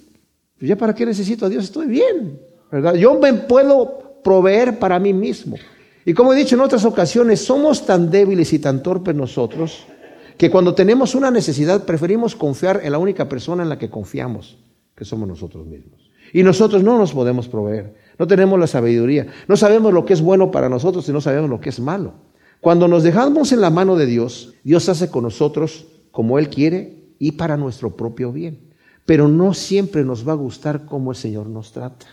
[0.57, 1.65] Pues ¿Ya para qué necesito a Dios?
[1.65, 2.41] Estoy bien,
[2.71, 2.95] ¿verdad?
[2.95, 5.55] Yo me puedo proveer para mí mismo.
[6.03, 9.85] Y como he dicho en otras ocasiones, somos tan débiles y tan torpes nosotros
[10.35, 14.57] que cuando tenemos una necesidad preferimos confiar en la única persona en la que confiamos,
[14.95, 16.09] que somos nosotros mismos.
[16.33, 18.00] Y nosotros no nos podemos proveer.
[18.19, 19.27] No tenemos la sabiduría.
[19.47, 22.13] No sabemos lo que es bueno para nosotros y no sabemos lo que es malo.
[22.59, 27.15] Cuando nos dejamos en la mano de Dios, Dios hace con nosotros como Él quiere
[27.17, 28.71] y para nuestro propio bien.
[29.05, 32.05] Pero no siempre nos va a gustar cómo el Señor nos trata.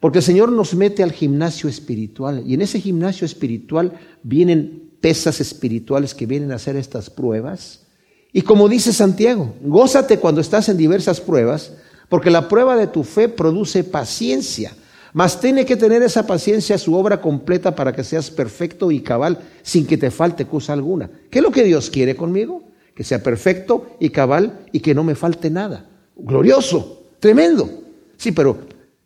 [0.00, 5.40] Porque el Señor nos mete al gimnasio espiritual y en ese gimnasio espiritual vienen pesas
[5.40, 7.86] espirituales que vienen a hacer estas pruebas.
[8.32, 11.72] Y como dice Santiago, gózate cuando estás en diversas pruebas,
[12.08, 14.72] porque la prueba de tu fe produce paciencia.
[15.12, 19.38] Mas tiene que tener esa paciencia, su obra completa para que seas perfecto y cabal
[19.62, 21.10] sin que te falte cosa alguna.
[21.30, 22.62] ¿Qué es lo que Dios quiere conmigo?
[22.94, 25.86] Que sea perfecto y cabal y que no me falte nada.
[26.16, 27.68] Glorioso, tremendo.
[28.16, 28.58] Sí, pero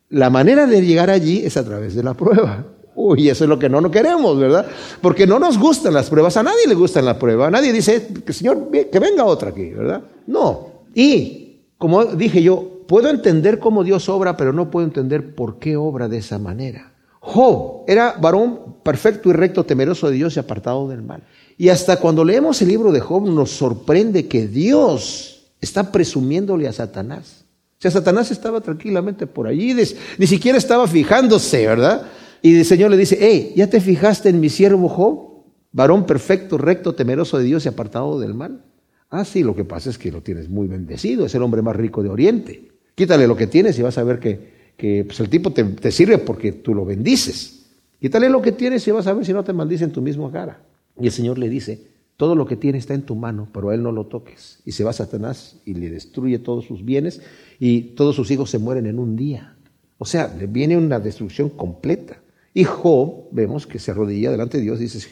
[0.09, 2.65] la manera de llegar allí es a través de la prueba.
[2.95, 4.67] Uy, eso es lo que no, no queremos, ¿verdad?
[5.01, 8.33] Porque no nos gustan las pruebas, a nadie le gustan las pruebas, nadie dice, que
[8.33, 10.03] Señor, que venga otra aquí, ¿verdad?
[10.27, 10.73] No.
[10.95, 15.78] Y, como dije yo, Puedo entender cómo Dios obra, pero no puedo entender por qué
[15.78, 16.92] obra de esa manera.
[17.20, 21.22] Job era varón perfecto y recto, temeroso de Dios y apartado del mal.
[21.57, 26.72] Y hasta cuando leemos el libro de Job nos sorprende que Dios está presumiéndole a
[26.74, 27.46] Satanás.
[27.78, 29.74] O sea, Satanás estaba tranquilamente por allí,
[30.18, 32.02] ni siquiera estaba fijándose, ¿verdad?
[32.42, 35.46] Y el Señor le dice, hey, ¿ya te fijaste en mi siervo Job?
[35.72, 38.66] Varón perfecto, recto, temeroso de Dios y apartado del mal.
[39.09, 41.74] Ah, sí, lo que pasa es que lo tienes muy bendecido, es el hombre más
[41.74, 42.72] rico de Oriente.
[42.94, 46.52] Quítale lo que tienes y vas a ver que, pues el tipo te, sirve porque
[46.52, 47.66] tú lo bendices.
[48.00, 50.31] Quítale lo que tienes y vas a ver si no te maldice en tu misma
[50.31, 50.61] cara.
[51.00, 53.74] Y el Señor le dice, todo lo que tiene está en tu mano, pero a
[53.74, 54.61] él no lo toques.
[54.64, 57.22] Y se va Satanás y le destruye todos sus bienes
[57.59, 59.57] y todos sus hijos se mueren en un día.
[59.98, 62.20] O sea, le viene una destrucción completa.
[62.52, 65.09] Y Job, vemos que se arrodilla delante de Dios y dice,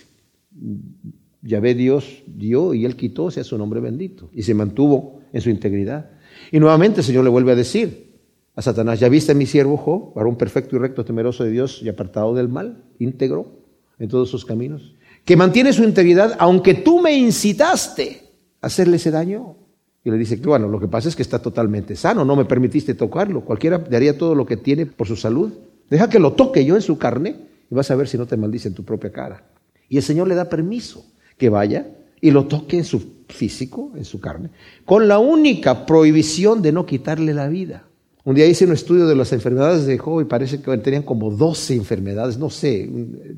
[1.42, 4.30] ya ve Dios dio y él quitó, sea su nombre bendito.
[4.34, 6.10] Y se mantuvo en su integridad.
[6.50, 8.10] Y nuevamente el Señor le vuelve a decir
[8.54, 11.80] a Satanás, ¿ya viste a mi siervo Job, varón perfecto y recto, temeroso de Dios
[11.82, 13.60] y apartado del mal, íntegro
[13.98, 14.94] en todos sus caminos?
[15.24, 18.22] Que mantiene su integridad aunque tú me incitaste
[18.60, 19.56] a hacerle ese daño.
[20.02, 22.94] Y le dice bueno, lo que pasa es que está totalmente sano, no me permitiste
[22.94, 23.44] tocarlo.
[23.44, 25.52] Cualquiera daría todo lo que tiene por su salud.
[25.90, 27.36] Deja que lo toque yo en su carne
[27.70, 29.44] y vas a ver si no te maldice en tu propia cara.
[29.88, 31.04] Y el Señor le da permiso
[31.36, 31.86] que vaya
[32.20, 34.50] y lo toque en su físico, en su carne,
[34.84, 37.84] con la única prohibición de no quitarle la vida.
[38.24, 41.30] Un día hice un estudio de las enfermedades de Job y parece que tenían como
[41.30, 42.88] 12 enfermedades, no sé,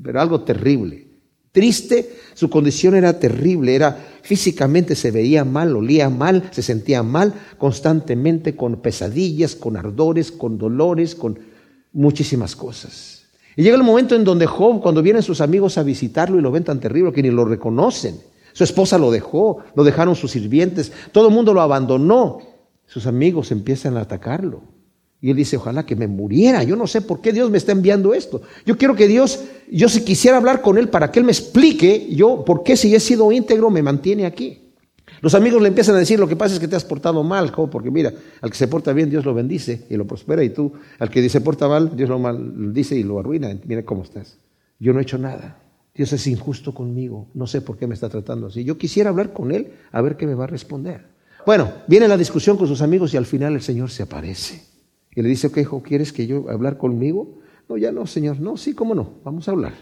[0.03, 1.07] pero algo terrible.
[1.53, 7.33] Triste, su condición era terrible, era físicamente se veía mal, olía mal, se sentía mal
[7.57, 11.39] constantemente con pesadillas, con ardores, con dolores, con
[11.93, 13.25] muchísimas cosas.
[13.55, 16.51] Y llega el momento en donde Job, cuando vienen sus amigos a visitarlo y lo
[16.51, 18.15] ven tan terrible que ni lo reconocen,
[18.53, 22.39] Su esposa lo dejó, lo dejaron sus sirvientes, todo el mundo lo abandonó.
[22.85, 24.61] Sus amigos empiezan a atacarlo.
[25.19, 26.63] Y él dice, ojalá que me muriera.
[26.63, 28.41] Yo no sé por qué Dios me está enviando esto.
[28.65, 29.39] Yo quiero que Dios,
[29.71, 32.93] yo si quisiera hablar con él para que él me explique, yo, por qué si
[32.93, 34.63] he sido íntegro me mantiene aquí.
[35.21, 37.53] Los amigos le empiezan a decir, lo que pasa es que te has portado mal,
[37.71, 38.11] porque mira,
[38.41, 41.29] al que se porta bien Dios lo bendice y lo prospera, y tú, al que
[41.29, 43.57] se porta mal, Dios lo maldice y lo arruina.
[43.65, 44.37] Mira cómo estás.
[44.77, 45.62] Yo no he hecho nada.
[45.95, 47.29] Dios es injusto conmigo.
[47.33, 48.63] No sé por qué me está tratando así.
[48.63, 51.05] Yo quisiera hablar con él a ver qué me va a responder.
[51.45, 54.63] Bueno, viene la discusión con sus amigos y al final el Señor se aparece.
[55.15, 57.39] Y le dice, ok, hijo, ¿quieres que yo hablar conmigo?
[57.69, 58.39] No, ya no, Señor.
[58.39, 59.19] No, sí, cómo no.
[59.23, 59.73] Vamos a hablar.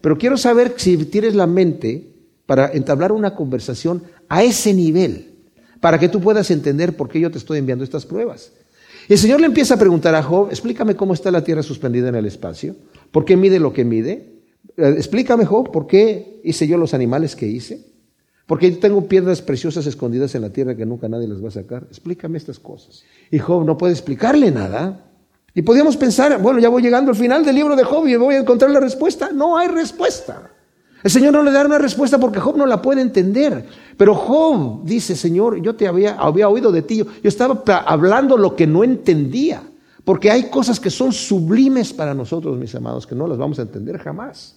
[0.00, 2.12] Pero quiero saber si tienes la mente
[2.46, 5.34] para entablar una conversación a ese nivel,
[5.80, 8.52] para que tú puedas entender por qué yo te estoy enviando estas pruebas.
[9.08, 12.08] Y el Señor le empieza a preguntar a Job, explícame cómo está la tierra suspendida
[12.08, 12.76] en el espacio,
[13.10, 14.41] por qué mide lo que mide,
[14.76, 17.84] explícame Job, por qué hice yo los animales que hice,
[18.46, 21.52] porque yo tengo piedras preciosas escondidas en la tierra que nunca nadie las va a
[21.52, 23.04] sacar, explícame estas cosas.
[23.30, 25.06] Y Job no puede explicarle nada.
[25.54, 28.34] Y podríamos pensar, bueno, ya voy llegando al final del libro de Job y voy
[28.34, 29.30] a encontrar la respuesta.
[29.32, 30.50] No hay respuesta.
[31.02, 33.66] El Señor no le da una respuesta porque Job no la puede entender.
[33.96, 36.98] Pero Job dice, Señor, yo te había, había oído de ti.
[36.98, 39.62] Yo estaba hablando lo que no entendía.
[40.04, 43.62] Porque hay cosas que son sublimes para nosotros, mis amados, que no las vamos a
[43.62, 44.56] entender jamás.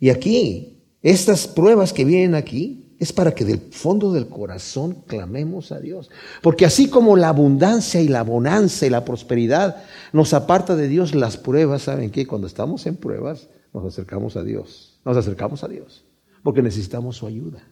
[0.00, 5.72] Y aquí, estas pruebas que vienen aquí, es para que del fondo del corazón clamemos
[5.72, 6.10] a Dios.
[6.42, 11.14] Porque así como la abundancia y la bonanza y la prosperidad nos aparta de Dios,
[11.14, 12.26] las pruebas, ¿saben qué?
[12.26, 16.04] Cuando estamos en pruebas, nos acercamos a Dios nos acercamos a Dios,
[16.42, 17.62] porque necesitamos su ayuda.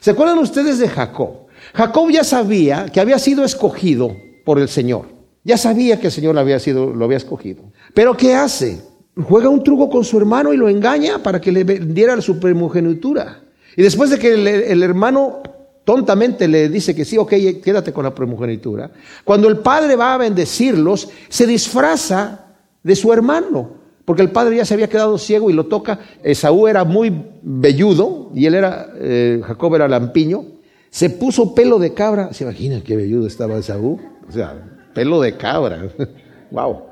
[0.00, 1.46] ¿Se acuerdan ustedes de Jacob?
[1.74, 4.14] Jacob ya sabía que había sido escogido
[4.44, 5.06] por el Señor.
[5.44, 7.64] Ya sabía que el Señor lo había, sido, lo había escogido.
[7.94, 8.80] Pero ¿qué hace?
[9.16, 13.40] Juega un truco con su hermano y lo engaña para que le diera su primogenitura.
[13.76, 15.42] Y después de que el, hermano
[15.84, 17.30] tontamente le dice que sí, ok,
[17.62, 18.90] quédate con la primogenitura,
[19.24, 22.46] cuando el padre va a bendecirlos, se disfraza
[22.82, 25.98] de su hermano porque el padre ya se había quedado ciego y lo toca.
[26.22, 30.44] Esaú era muy velludo y él era, eh, Jacob era lampiño.
[30.90, 32.32] Se puso pelo de cabra.
[32.32, 34.00] ¿Se imagina qué velludo estaba Esaú?
[34.28, 34.54] O sea,
[34.92, 35.88] pelo de cabra.
[36.50, 36.91] wow.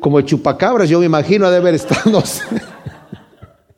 [0.00, 2.22] Como chupacabras, yo me imagino de haber estado.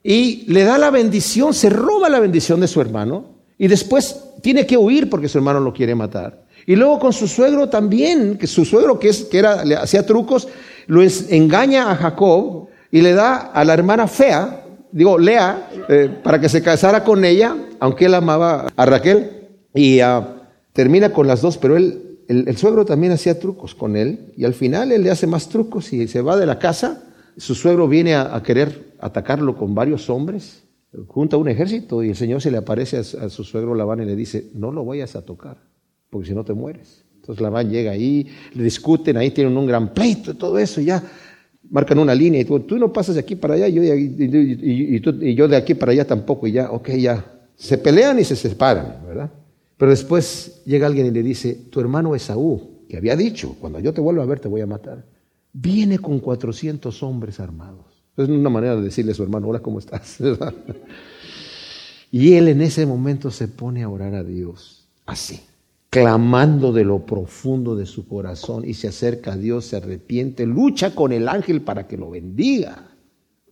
[0.02, 3.26] y le da la bendición, se roba la bendición de su hermano
[3.58, 6.44] y después tiene que huir porque su hermano lo quiere matar.
[6.66, 10.06] Y luego con su suegro también, que su suegro que, es, que era, le hacía
[10.06, 10.48] trucos,
[10.86, 16.40] lo engaña a Jacob y le da a la hermana fea, digo, Lea, eh, para
[16.40, 20.36] que se casara con ella, aunque él amaba a Raquel, y ah,
[20.72, 24.54] termina con las dos, pero él, el, suegro también hacía trucos con él, y al
[24.54, 27.04] final él le hace más trucos y se va de la casa,
[27.36, 30.64] su suegro viene a, querer atacarlo con varios hombres,
[31.08, 34.16] junta un ejército y el Señor se le aparece a, su suegro Labán y le
[34.16, 35.58] dice, no lo vayas a tocar,
[36.10, 37.04] porque si no te mueres.
[37.16, 41.02] Entonces Labán llega ahí, le discuten, ahí tienen un gran pleito, todo eso, ya
[41.70, 45.56] marcan una línea y tú, no pasas de aquí para allá, y, y, yo de
[45.56, 47.24] aquí para allá tampoco, y ya, ok, ya.
[47.56, 49.30] Se pelean y se separan, ¿verdad?
[49.76, 53.92] Pero después llega alguien y le dice, tu hermano Esaú, que había dicho, cuando yo
[53.92, 55.04] te vuelva a ver te voy a matar,
[55.52, 58.04] viene con 400 hombres armados.
[58.16, 60.18] Es una manera de decirle a su hermano, hola, ¿cómo estás?
[62.12, 65.40] y él en ese momento se pone a orar a Dios, así
[65.94, 70.92] clamando de lo profundo de su corazón y se acerca a Dios, se arrepiente, lucha
[70.92, 72.90] con el ángel para que lo bendiga,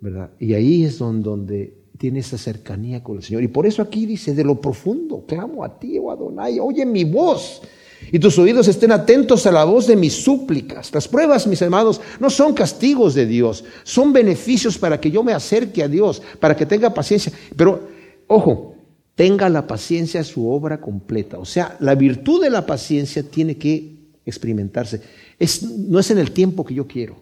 [0.00, 0.32] ¿verdad?
[0.40, 3.44] Y ahí es donde, tiene esa cercanía con el Señor.
[3.44, 7.04] Y por eso aquí dice, de lo profundo, clamo a ti, oh Adonai, oye mi
[7.04, 7.62] voz.
[8.10, 10.92] Y tus oídos estén atentos a la voz de mis súplicas.
[10.92, 15.32] Las pruebas, mis hermanos, no son castigos de Dios, son beneficios para que yo me
[15.32, 17.32] acerque a Dios, para que tenga paciencia.
[17.56, 17.86] Pero,
[18.26, 18.74] ojo,
[19.14, 21.38] tenga la paciencia su obra completa.
[21.38, 23.94] O sea, la virtud de la paciencia tiene que
[24.26, 25.02] experimentarse.
[25.86, 27.14] no es en el tiempo que yo quiero.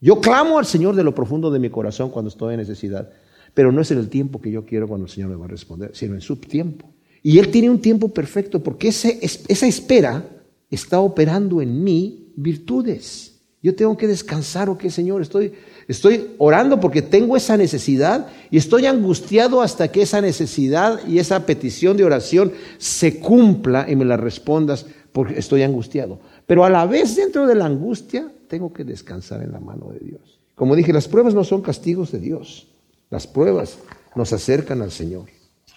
[0.00, 3.10] Yo clamo al Señor de lo profundo de mi corazón cuando estoy en necesidad,
[3.54, 5.48] pero no es en el tiempo que yo quiero cuando el Señor me va a
[5.48, 6.88] responder, sino en su tiempo.
[7.22, 10.24] Y Él tiene un tiempo perfecto porque esa espera
[10.70, 13.40] está operando en mí virtudes.
[13.62, 15.22] Yo tengo que descansar, ¿o qué, Señor?
[15.22, 15.52] Estoy,
[15.88, 21.44] Estoy orando porque tengo esa necesidad y estoy angustiado hasta que esa necesidad y esa
[21.44, 26.20] petición de oración se cumpla y me la respondas porque estoy angustiado.
[26.46, 29.98] Pero a la vez dentro de la angustia tengo que descansar en la mano de
[29.98, 30.40] Dios.
[30.54, 32.68] Como dije, las pruebas no son castigos de Dios.
[33.12, 33.78] Las pruebas
[34.16, 35.26] nos acercan al Señor.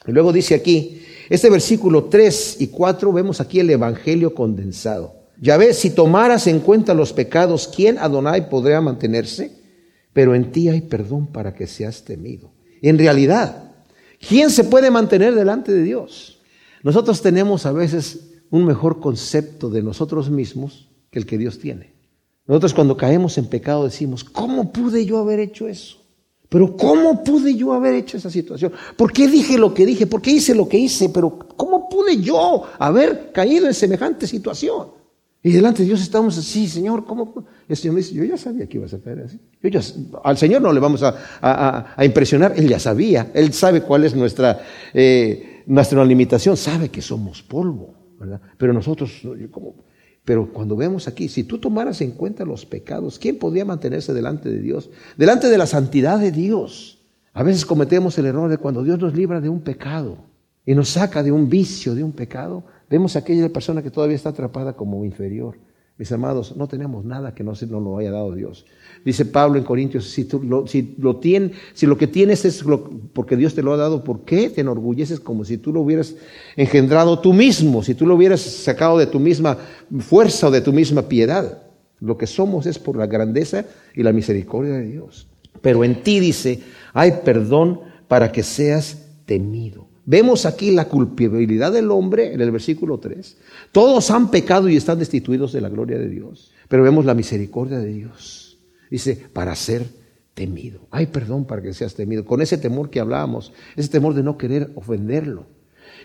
[0.07, 5.13] Y luego dice aquí, este versículo 3 y 4, vemos aquí el Evangelio condensado.
[5.39, 9.63] Ya ves, si tomaras en cuenta los pecados, ¿quién Adonai podría mantenerse?
[10.15, 12.53] pero en ti hay perdón para que seas temido.
[12.81, 13.73] En realidad,
[14.25, 16.39] ¿quién se puede mantener delante de Dios?
[16.83, 21.95] Nosotros tenemos a veces un mejor concepto de nosotros mismos que el que Dios tiene.
[22.47, 25.97] Nosotros cuando caemos en pecado decimos, ¿cómo pude yo haber hecho eso?
[26.55, 28.71] Pero ¿cómo pude yo haber hecho esa situación?
[28.95, 30.07] ¿Por qué dije lo que dije?
[30.07, 31.09] ¿Por qué hice lo que hice?
[31.09, 34.87] Pero ¿cómo pude yo haber caído en semejante situación?
[35.43, 37.45] Y delante de Dios estamos así, Señor, ¿cómo?
[37.67, 39.37] El Señor me dice, yo ya sabía que ibas a caer así.
[40.23, 44.61] al Señor no le vamos a, impresionar, Él ya sabía, Él sabe cuál es nuestra,
[44.93, 48.39] eh, nuestra limitación, sabe que somos polvo, ¿verdad?
[48.57, 49.11] Pero nosotros,
[49.51, 49.75] ¿cómo?
[50.25, 54.49] Pero cuando vemos aquí, si tú tomaras en cuenta los pecados, ¿quién podría mantenerse delante
[54.49, 54.89] de Dios?
[55.17, 56.99] Delante de la santidad de Dios.
[57.33, 60.17] A veces cometemos el error de cuando Dios nos libra de un pecado
[60.65, 64.15] y nos saca de un vicio, de un pecado, Vemos a aquella persona que todavía
[64.15, 65.57] está atrapada como inferior.
[65.97, 68.65] Mis amados, no tenemos nada que no se nos lo haya dado Dios.
[69.05, 71.21] Dice Pablo en Corintios, si, tú lo, si, lo,
[71.73, 72.65] si lo que tienes es
[73.13, 76.15] porque Dios te lo ha dado, ¿por qué te enorgulleces como si tú lo hubieras
[76.57, 79.57] engendrado tú mismo, si tú lo hubieras sacado de tu misma
[79.99, 81.61] fuerza o de tu misma piedad?
[82.01, 85.27] Lo que somos es por la grandeza y la misericordia de Dios.
[85.61, 86.59] Pero en ti dice,
[86.93, 87.79] hay perdón
[88.09, 89.84] para que seas temido.
[90.05, 93.37] Vemos aquí la culpabilidad del hombre en el versículo 3.
[93.71, 96.51] Todos han pecado y están destituidos de la gloria de Dios.
[96.67, 98.59] Pero vemos la misericordia de Dios.
[98.91, 99.87] Dice, para ser
[100.35, 100.81] temido.
[100.91, 102.23] Hay perdón para que seas temido.
[102.23, 105.47] Con ese temor que hablábamos, ese temor de no querer ofenderlo.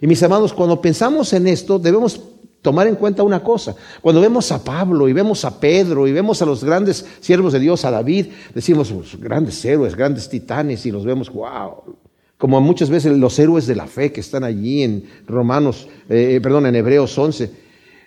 [0.00, 2.22] Y mis amados, cuando pensamos en esto, debemos
[2.62, 3.74] tomar en cuenta una cosa.
[4.00, 7.60] Cuando vemos a Pablo y vemos a Pedro y vemos a los grandes siervos de
[7.60, 11.96] Dios, a David, decimos, pues, grandes héroes, grandes titanes, y los vemos, wow,
[12.40, 16.64] como muchas veces los héroes de la fe que están allí en Romanos, eh, perdón,
[16.64, 17.50] en Hebreos 11,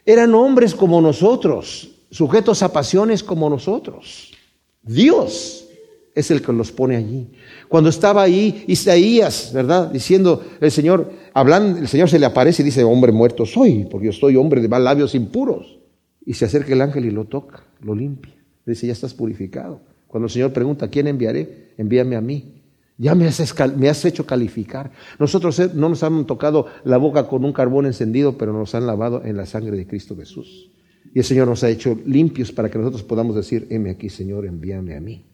[0.08, 4.34] eran hombres como nosotros, sujetos a pasiones como nosotros.
[4.82, 5.68] Dios
[6.16, 7.28] es el que los pone allí.
[7.68, 9.92] Cuando estaba ahí Isaías, ¿verdad?
[9.92, 14.08] Diciendo, el Señor, hablando, el Señor se le aparece y dice, hombre muerto soy, porque
[14.08, 15.78] yo soy hombre de mal labios impuros.
[16.26, 18.34] Y se acerca el ángel y lo toca, lo limpia.
[18.66, 19.80] Dice, ya estás purificado.
[20.08, 21.74] Cuando el Señor pregunta, ¿quién enviaré?
[21.78, 22.63] Envíame a mí.
[22.98, 24.92] Ya me has, hecho calificar.
[25.18, 28.86] Nosotros eh, no nos han tocado la boca con un carbón encendido, pero nos han
[28.86, 30.70] lavado en la sangre de Cristo Jesús.
[31.14, 34.46] Y el Señor nos ha hecho limpios para que nosotros podamos decir, heme aquí, Señor,
[34.46, 35.26] envíame a mí.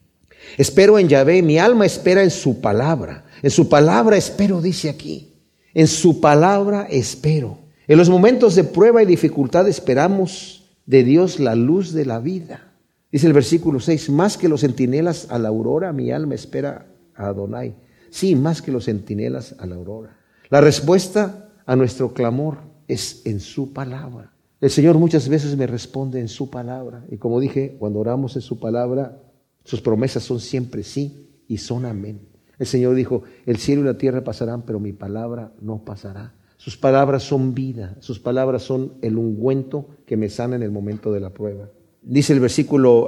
[0.58, 3.26] Espero en Yahvé, mi alma espera en su palabra.
[3.42, 5.34] En su palabra espero, dice aquí.
[5.74, 7.60] En su palabra espero.
[7.88, 12.74] En los momentos de prueba y dificultad esperamos de Dios la luz de la vida.
[13.12, 16.89] Dice el versículo 6, más que los centinelas a la aurora, mi alma espera
[17.28, 17.76] Adonai.
[18.10, 20.18] Sí, más que los centinelas a la aurora.
[20.50, 22.58] La respuesta a nuestro clamor
[22.88, 24.34] es en su palabra.
[24.62, 27.06] El Señor muchas veces me responde en su palabra.
[27.10, 29.22] Y como dije, cuando oramos en su palabra,
[29.64, 32.28] sus promesas son siempre sí y son amén.
[32.58, 36.34] El Señor dijo, el cielo y la tierra pasarán, pero mi palabra no pasará.
[36.58, 41.14] Sus palabras son vida, sus palabras son el ungüento que me sana en el momento
[41.14, 41.70] de la prueba.
[42.02, 43.08] Dice el versículo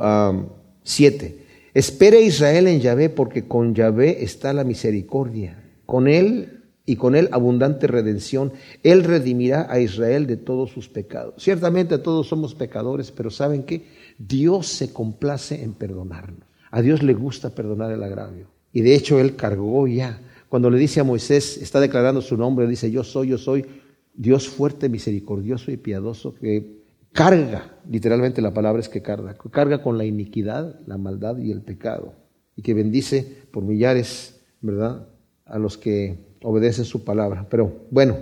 [0.83, 5.63] 7, Espere Israel en Yahvé, porque con Yahvé está la misericordia.
[5.85, 8.51] Con él y con él abundante redención.
[8.83, 11.35] Él redimirá a Israel de todos sus pecados.
[11.41, 13.85] Ciertamente todos somos pecadores, pero ¿saben qué?
[14.17, 16.47] Dios se complace en perdonarnos.
[16.69, 18.47] A Dios le gusta perdonar el agravio.
[18.73, 20.21] Y de hecho Él cargó ya.
[20.49, 23.65] Cuando le dice a Moisés, está declarando su nombre, dice, yo soy, yo soy
[24.13, 26.80] Dios fuerte, misericordioso y piadoso, que
[27.13, 31.61] carga, literalmente la palabra es que carga, carga con la iniquidad, la maldad y el
[31.61, 32.13] pecado,
[32.55, 35.07] y que bendice por millares, ¿verdad?,
[35.45, 37.45] a los que obedecen su palabra.
[37.49, 38.17] Pero bueno,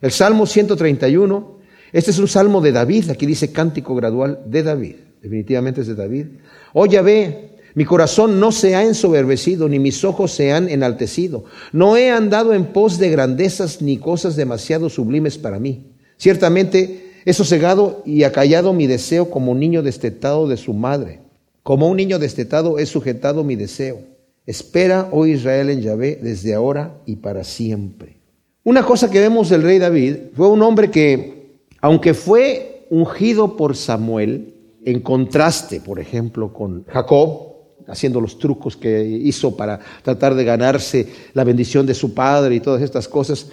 [0.00, 1.58] el Salmo 131,
[1.92, 5.94] este es un salmo de David, aquí dice cántico gradual de David, definitivamente es de
[5.94, 6.26] David.
[6.74, 11.44] Oh ve, mi corazón no se ha ensoberbecido, ni mis ojos se han enaltecido.
[11.72, 15.92] No he andado en pos de grandezas ni cosas demasiado sublimes para mí.
[16.16, 21.18] Ciertamente He sosegado y acallado mi deseo como un niño destetado de su madre.
[21.64, 23.98] Como un niño destetado he sujetado mi deseo.
[24.46, 28.20] Espera, oh Israel, en Yahvé desde ahora y para siempre.
[28.62, 33.74] Una cosa que vemos del rey David fue un hombre que, aunque fue ungido por
[33.74, 34.54] Samuel,
[34.84, 37.54] en contraste, por ejemplo, con Jacob,
[37.88, 42.60] haciendo los trucos que hizo para tratar de ganarse la bendición de su padre y
[42.60, 43.48] todas estas cosas,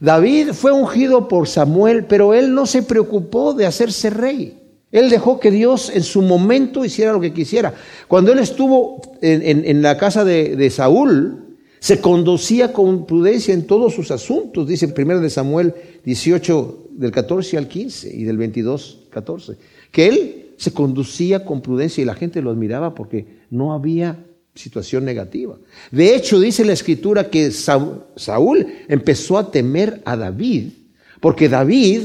[0.00, 4.58] David fue ungido por Samuel, pero él no se preocupó de hacerse rey.
[4.92, 7.74] Él dejó que Dios en su momento hiciera lo que quisiera.
[8.08, 14.10] Cuando él estuvo en, la casa de, Saúl, se conducía con prudencia en todos sus
[14.10, 15.74] asuntos, dice primero de Samuel
[16.04, 19.56] 18, del 14 al 15 y del 22, 14,
[19.90, 24.24] que él se conducía con prudencia y la gente lo admiraba porque no había
[24.56, 25.56] situación negativa.
[25.90, 30.70] De hecho, dice la escritura que Saúl empezó a temer a David
[31.20, 32.02] Porque David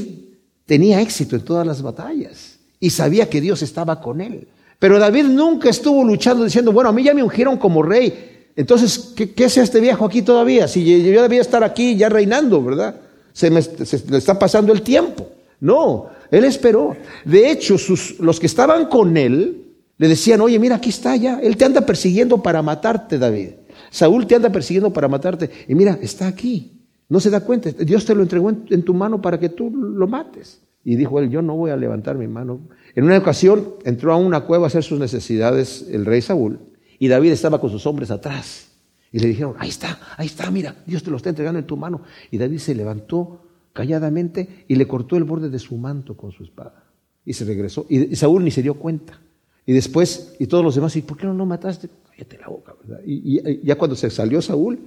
[0.66, 4.48] tenía éxito en todas las batallas y sabía que Dios estaba con él.
[4.78, 8.48] Pero David nunca estuvo luchando diciendo, bueno, a mí ya me ungieron como rey.
[8.56, 10.66] Entonces, ¿qué, qué hace este viejo aquí todavía?
[10.66, 12.96] Si yo debía estar aquí ya reinando, ¿verdad?
[13.32, 15.28] Se me le está pasando el tiempo.
[15.60, 16.96] No, él esperó.
[17.24, 17.76] De hecho,
[18.18, 19.61] los que estaban con él
[20.02, 21.38] le decían, oye, mira, aquí está ya.
[21.38, 23.50] Él te anda persiguiendo para matarte, David.
[23.88, 25.48] Saúl te anda persiguiendo para matarte.
[25.68, 26.72] Y mira, está aquí.
[27.08, 27.70] No se da cuenta.
[27.70, 30.60] Dios te lo entregó en, tu mano para que tú lo mates.
[30.82, 32.62] Y dijo él, yo no voy a levantar mi mano.
[32.96, 36.58] En una ocasión entró a una cueva a hacer sus necesidades el rey Saúl.
[36.98, 38.72] Y David estaba con sus hombres atrás.
[39.12, 41.76] Y le dijeron, ahí está, ahí está, mira, Dios te lo está entregando en tu
[41.76, 42.02] mano.
[42.32, 43.42] Y David se levantó
[43.72, 46.86] calladamente y le cortó el borde de su manto con su espada.
[47.24, 47.86] Y se regresó.
[47.88, 49.20] Y Saúl ni se dio cuenta.
[49.66, 51.88] Y después, y todos los demás, ¿y por qué no lo mataste?
[52.10, 53.02] Cállate la boca, ¿verdad?
[53.06, 54.78] Y, ya cuando se salió Saúl,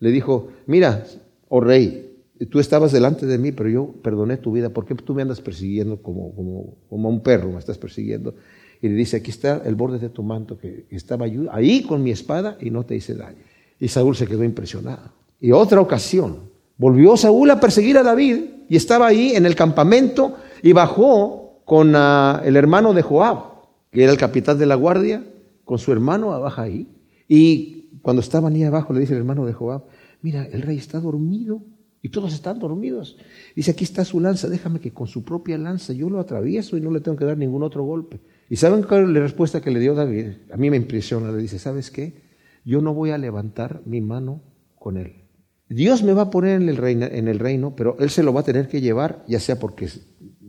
[0.00, 1.04] le dijo, mira,
[1.48, 2.16] oh rey,
[2.50, 4.70] tú estabas delante de mí, pero yo perdoné tu vida.
[4.70, 7.50] ¿Por qué tú me andas persiguiendo como, como, como un perro?
[7.50, 8.34] Me estás persiguiendo.
[8.80, 12.10] Y le dice, aquí está el borde de tu manto que estaba ahí con mi
[12.10, 13.38] espada y no te hice daño.
[13.80, 15.12] Y Saúl se quedó impresionado.
[15.40, 20.36] Y otra ocasión, volvió Saúl a perseguir a David y estaba ahí en el campamento
[20.62, 23.47] y bajó con ah, el hermano de Joab,
[23.90, 25.24] que era el capitán de la guardia,
[25.64, 26.88] con su hermano abajo ahí.
[27.28, 29.84] Y cuando estaban ahí abajo le dice el hermano de Joab,
[30.22, 31.62] mira, el rey está dormido
[32.00, 33.16] y todos están dormidos.
[33.54, 36.80] Dice, aquí está su lanza, déjame que con su propia lanza yo lo atravieso y
[36.80, 38.20] no le tengo que dar ningún otro golpe.
[38.48, 40.26] ¿Y saben cuál es la respuesta que le dio David?
[40.52, 42.22] A mí me impresiona, le dice, ¿sabes qué?
[42.64, 44.42] Yo no voy a levantar mi mano
[44.74, 45.24] con él.
[45.68, 48.40] Dios me va a poner en el, en el reino, pero Él se lo va
[48.40, 49.88] a tener que llevar, ya sea porque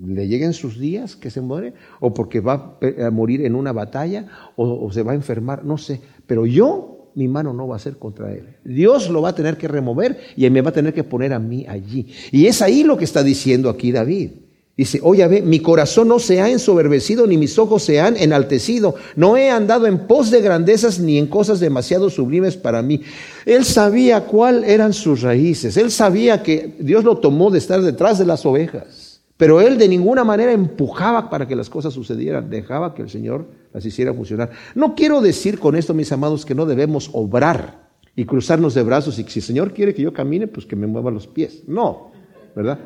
[0.05, 4.27] le lleguen sus días que se muere, o porque va a morir en una batalla,
[4.55, 6.01] o, se va a enfermar, no sé.
[6.25, 8.57] Pero yo, mi mano no va a ser contra Él.
[8.63, 11.33] Dios lo va a tener que remover y Él me va a tener que poner
[11.33, 12.07] a mí allí.
[12.31, 14.31] Y es ahí lo que está diciendo aquí David.
[14.77, 18.95] Dice, oye, ve, mi corazón no se ha ensoberbecido, ni mis ojos se han enaltecido.
[19.17, 23.01] No he andado en pos de grandezas ni en cosas demasiado sublimes para mí.
[23.45, 25.75] Él sabía cuáles eran sus raíces.
[25.75, 28.98] Él sabía que Dios lo tomó de estar detrás de las ovejas.
[29.39, 32.49] Pero él de ninguna manera empujaba para que las cosas sucedieran.
[32.49, 34.49] Dejaba que el Señor las hiciera funcionar.
[34.75, 37.87] No quiero decir con esto, mis amados, que no debemos obrar
[38.17, 40.75] y cruzarnos de brazos y que si el Señor quiere que yo camine, pues que
[40.75, 41.63] me mueva los pies.
[41.67, 42.11] No,
[42.53, 42.79] ¿verdad?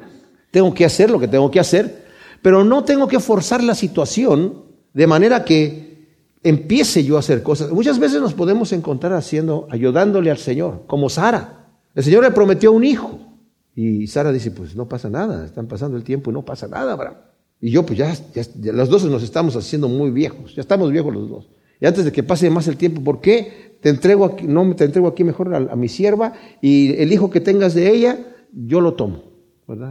[0.51, 2.05] Tengo que hacer lo que tengo que hacer,
[2.43, 6.05] pero no tengo que forzar la situación de manera que
[6.43, 7.71] empiece yo a hacer cosas.
[7.71, 11.71] Muchas veces nos podemos encontrar haciendo, ayudándole al Señor, como Sara.
[11.95, 13.32] El Señor le prometió un hijo.
[13.75, 16.93] Y Sara dice, pues no pasa nada, están pasando el tiempo y no pasa nada,
[16.93, 17.17] Abraham.
[17.59, 21.13] Y yo, pues ya, ya, los dos nos estamos haciendo muy viejos, ya estamos viejos
[21.13, 21.49] los dos.
[21.79, 24.83] Y antes de que pase más el tiempo, ¿por qué te entrego aquí, no te
[24.85, 28.19] entrego aquí mejor a, mi sierva y el hijo que tengas de ella,
[28.51, 29.23] yo lo tomo?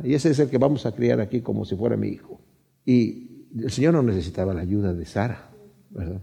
[0.05, 2.41] Y ese es el que vamos a criar aquí como si fuera mi hijo.
[2.85, 5.51] Y el Señor no necesitaba la ayuda de Sara,
[5.91, 6.20] ¿verdad?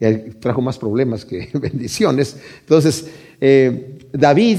[0.00, 2.40] Y trajo más problemas que bendiciones.
[2.60, 3.10] Entonces,
[3.40, 4.58] eh, David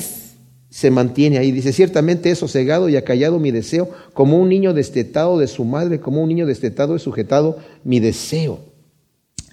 [0.72, 1.52] se mantiene ahí.
[1.52, 6.00] Dice, ciertamente he sosegado y acallado mi deseo, como un niño destetado de su madre,
[6.00, 8.60] como un niño destetado he sujetado mi deseo.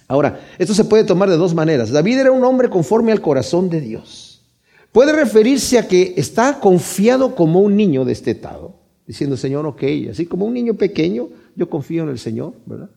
[0.07, 1.91] Ahora, esto se puede tomar de dos maneras.
[1.91, 4.43] David era un hombre conforme al corazón de Dios.
[4.93, 10.45] Puede referirse a que está confiado como un niño destetado, diciendo, Señor, ok, así como
[10.45, 12.89] un niño pequeño, yo confío en el Señor, ¿verdad?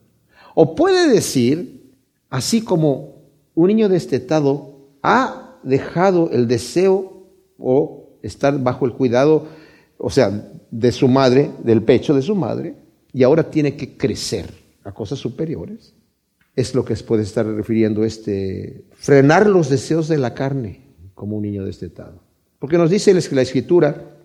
[0.54, 1.92] O puede decir,
[2.30, 3.16] así como
[3.54, 7.26] un niño destetado ha dejado el deseo
[7.58, 9.46] o estar bajo el cuidado,
[9.98, 12.74] o sea, de su madre, del pecho de su madre,
[13.12, 14.46] y ahora tiene que crecer
[14.84, 15.94] a cosas superiores.
[16.54, 20.80] Es lo que puede estar refiriendo este, frenar los deseos de la carne
[21.14, 22.22] como un niño destetado.
[22.58, 24.18] Porque nos dice la escritura,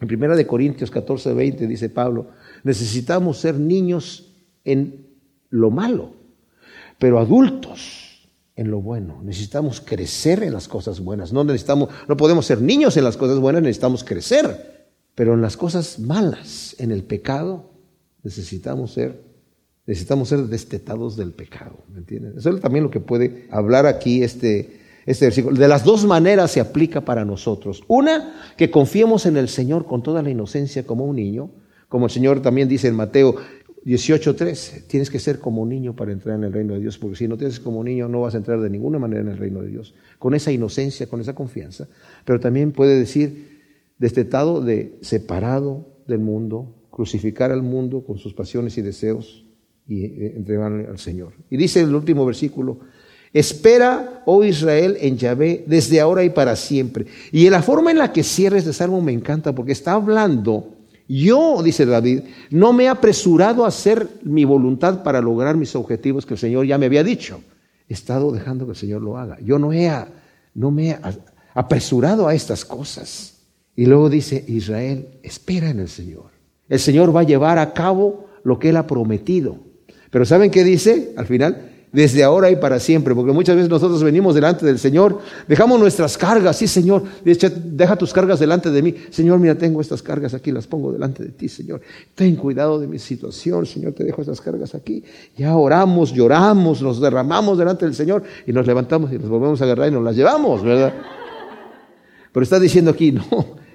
[0.00, 2.28] en 1 de Corintios 14, 20, dice Pablo,
[2.62, 4.32] necesitamos ser niños
[4.64, 5.06] en
[5.50, 6.12] lo malo,
[6.98, 8.03] pero adultos
[8.56, 9.20] en lo bueno.
[9.22, 11.32] Necesitamos crecer en las cosas buenas.
[11.32, 14.88] No necesitamos, no podemos ser niños en las cosas buenas, necesitamos crecer.
[15.14, 17.70] Pero en las cosas malas, en el pecado,
[18.22, 19.22] necesitamos ser,
[19.86, 21.78] necesitamos ser destetados del pecado.
[21.88, 22.36] ¿Me entiendes?
[22.36, 25.56] Eso es también lo que puede hablar aquí este este versículo.
[25.56, 27.82] De las dos maneras se aplica para nosotros.
[27.88, 31.50] Una, que confiemos en el Señor con toda la inocencia como un niño,
[31.88, 33.36] como el Señor también dice en Mateo
[33.84, 37.16] 18.3, tienes que ser como un niño para entrar en el reino de Dios, porque
[37.16, 39.36] si no tienes como un niño no vas a entrar de ninguna manera en el
[39.36, 41.86] reino de Dios, con esa inocencia, con esa confianza.
[42.24, 43.60] Pero también puede decir,
[43.98, 49.44] destetado de separado del mundo, crucificar al mundo con sus pasiones y deseos
[49.86, 51.34] y eh, entregarle al Señor.
[51.50, 52.78] Y dice el último versículo,
[53.34, 57.06] Espera, oh Israel, en Yahvé desde ahora y para siempre.
[57.32, 60.73] Y la forma en la que cierra este salmo me encanta porque está hablando
[61.06, 66.24] Yo, dice David, no me he apresurado a hacer mi voluntad para lograr mis objetivos
[66.24, 67.42] que el Señor ya me había dicho.
[67.88, 69.38] He estado dejando que el Señor lo haga.
[69.40, 69.90] Yo no, he,
[70.54, 70.98] no me he
[71.54, 73.42] apresurado a estas cosas.
[73.76, 76.30] Y luego dice, Israel, espera en el Señor.
[76.68, 79.58] El Señor va a llevar a cabo lo que Él ha prometido.
[80.10, 81.73] Pero ¿saben qué dice al final?
[81.94, 86.18] Desde ahora y para siempre, porque muchas veces nosotros venimos delante del Señor, dejamos nuestras
[86.18, 90.50] cargas, sí Señor, deja tus cargas delante de mí, Señor, mira, tengo estas cargas aquí,
[90.50, 91.80] las pongo delante de ti, Señor,
[92.16, 95.04] ten cuidado de mi situación, Señor, te dejo estas cargas aquí,
[95.36, 99.64] ya oramos, lloramos, nos derramamos delante del Señor y nos levantamos y nos volvemos a
[99.64, 100.92] agarrar y nos las llevamos, ¿verdad?
[102.32, 103.22] Pero está diciendo aquí, no,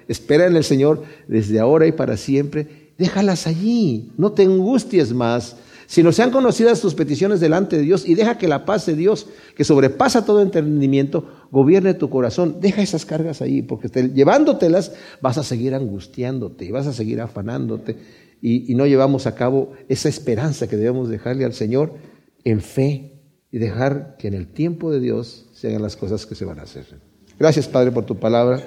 [0.08, 5.56] espera en el Señor desde ahora y para siempre, déjalas allí, no te angusties más,
[5.90, 8.94] si no sean conocidas tus peticiones delante de Dios y deja que la paz de
[8.94, 9.26] Dios,
[9.56, 15.42] que sobrepasa todo entendimiento, gobierne tu corazón, deja esas cargas ahí, porque llevándotelas vas a
[15.42, 17.96] seguir angustiándote y vas a seguir afanándote
[18.40, 21.94] y, y no llevamos a cabo esa esperanza que debemos dejarle al Señor
[22.44, 23.20] en fe
[23.50, 26.60] y dejar que en el tiempo de Dios se hagan las cosas que se van
[26.60, 26.86] a hacer.
[27.36, 28.62] Gracias Padre por tu palabra.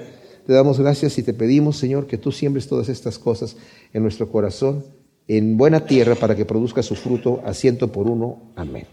[0.46, 3.56] Te damos gracias y te pedimos, Señor, que tú siembres todas estas cosas
[3.94, 4.84] en nuestro corazón
[5.28, 8.54] en buena tierra para que produzca su fruto a ciento por uno.
[8.56, 8.86] Amén.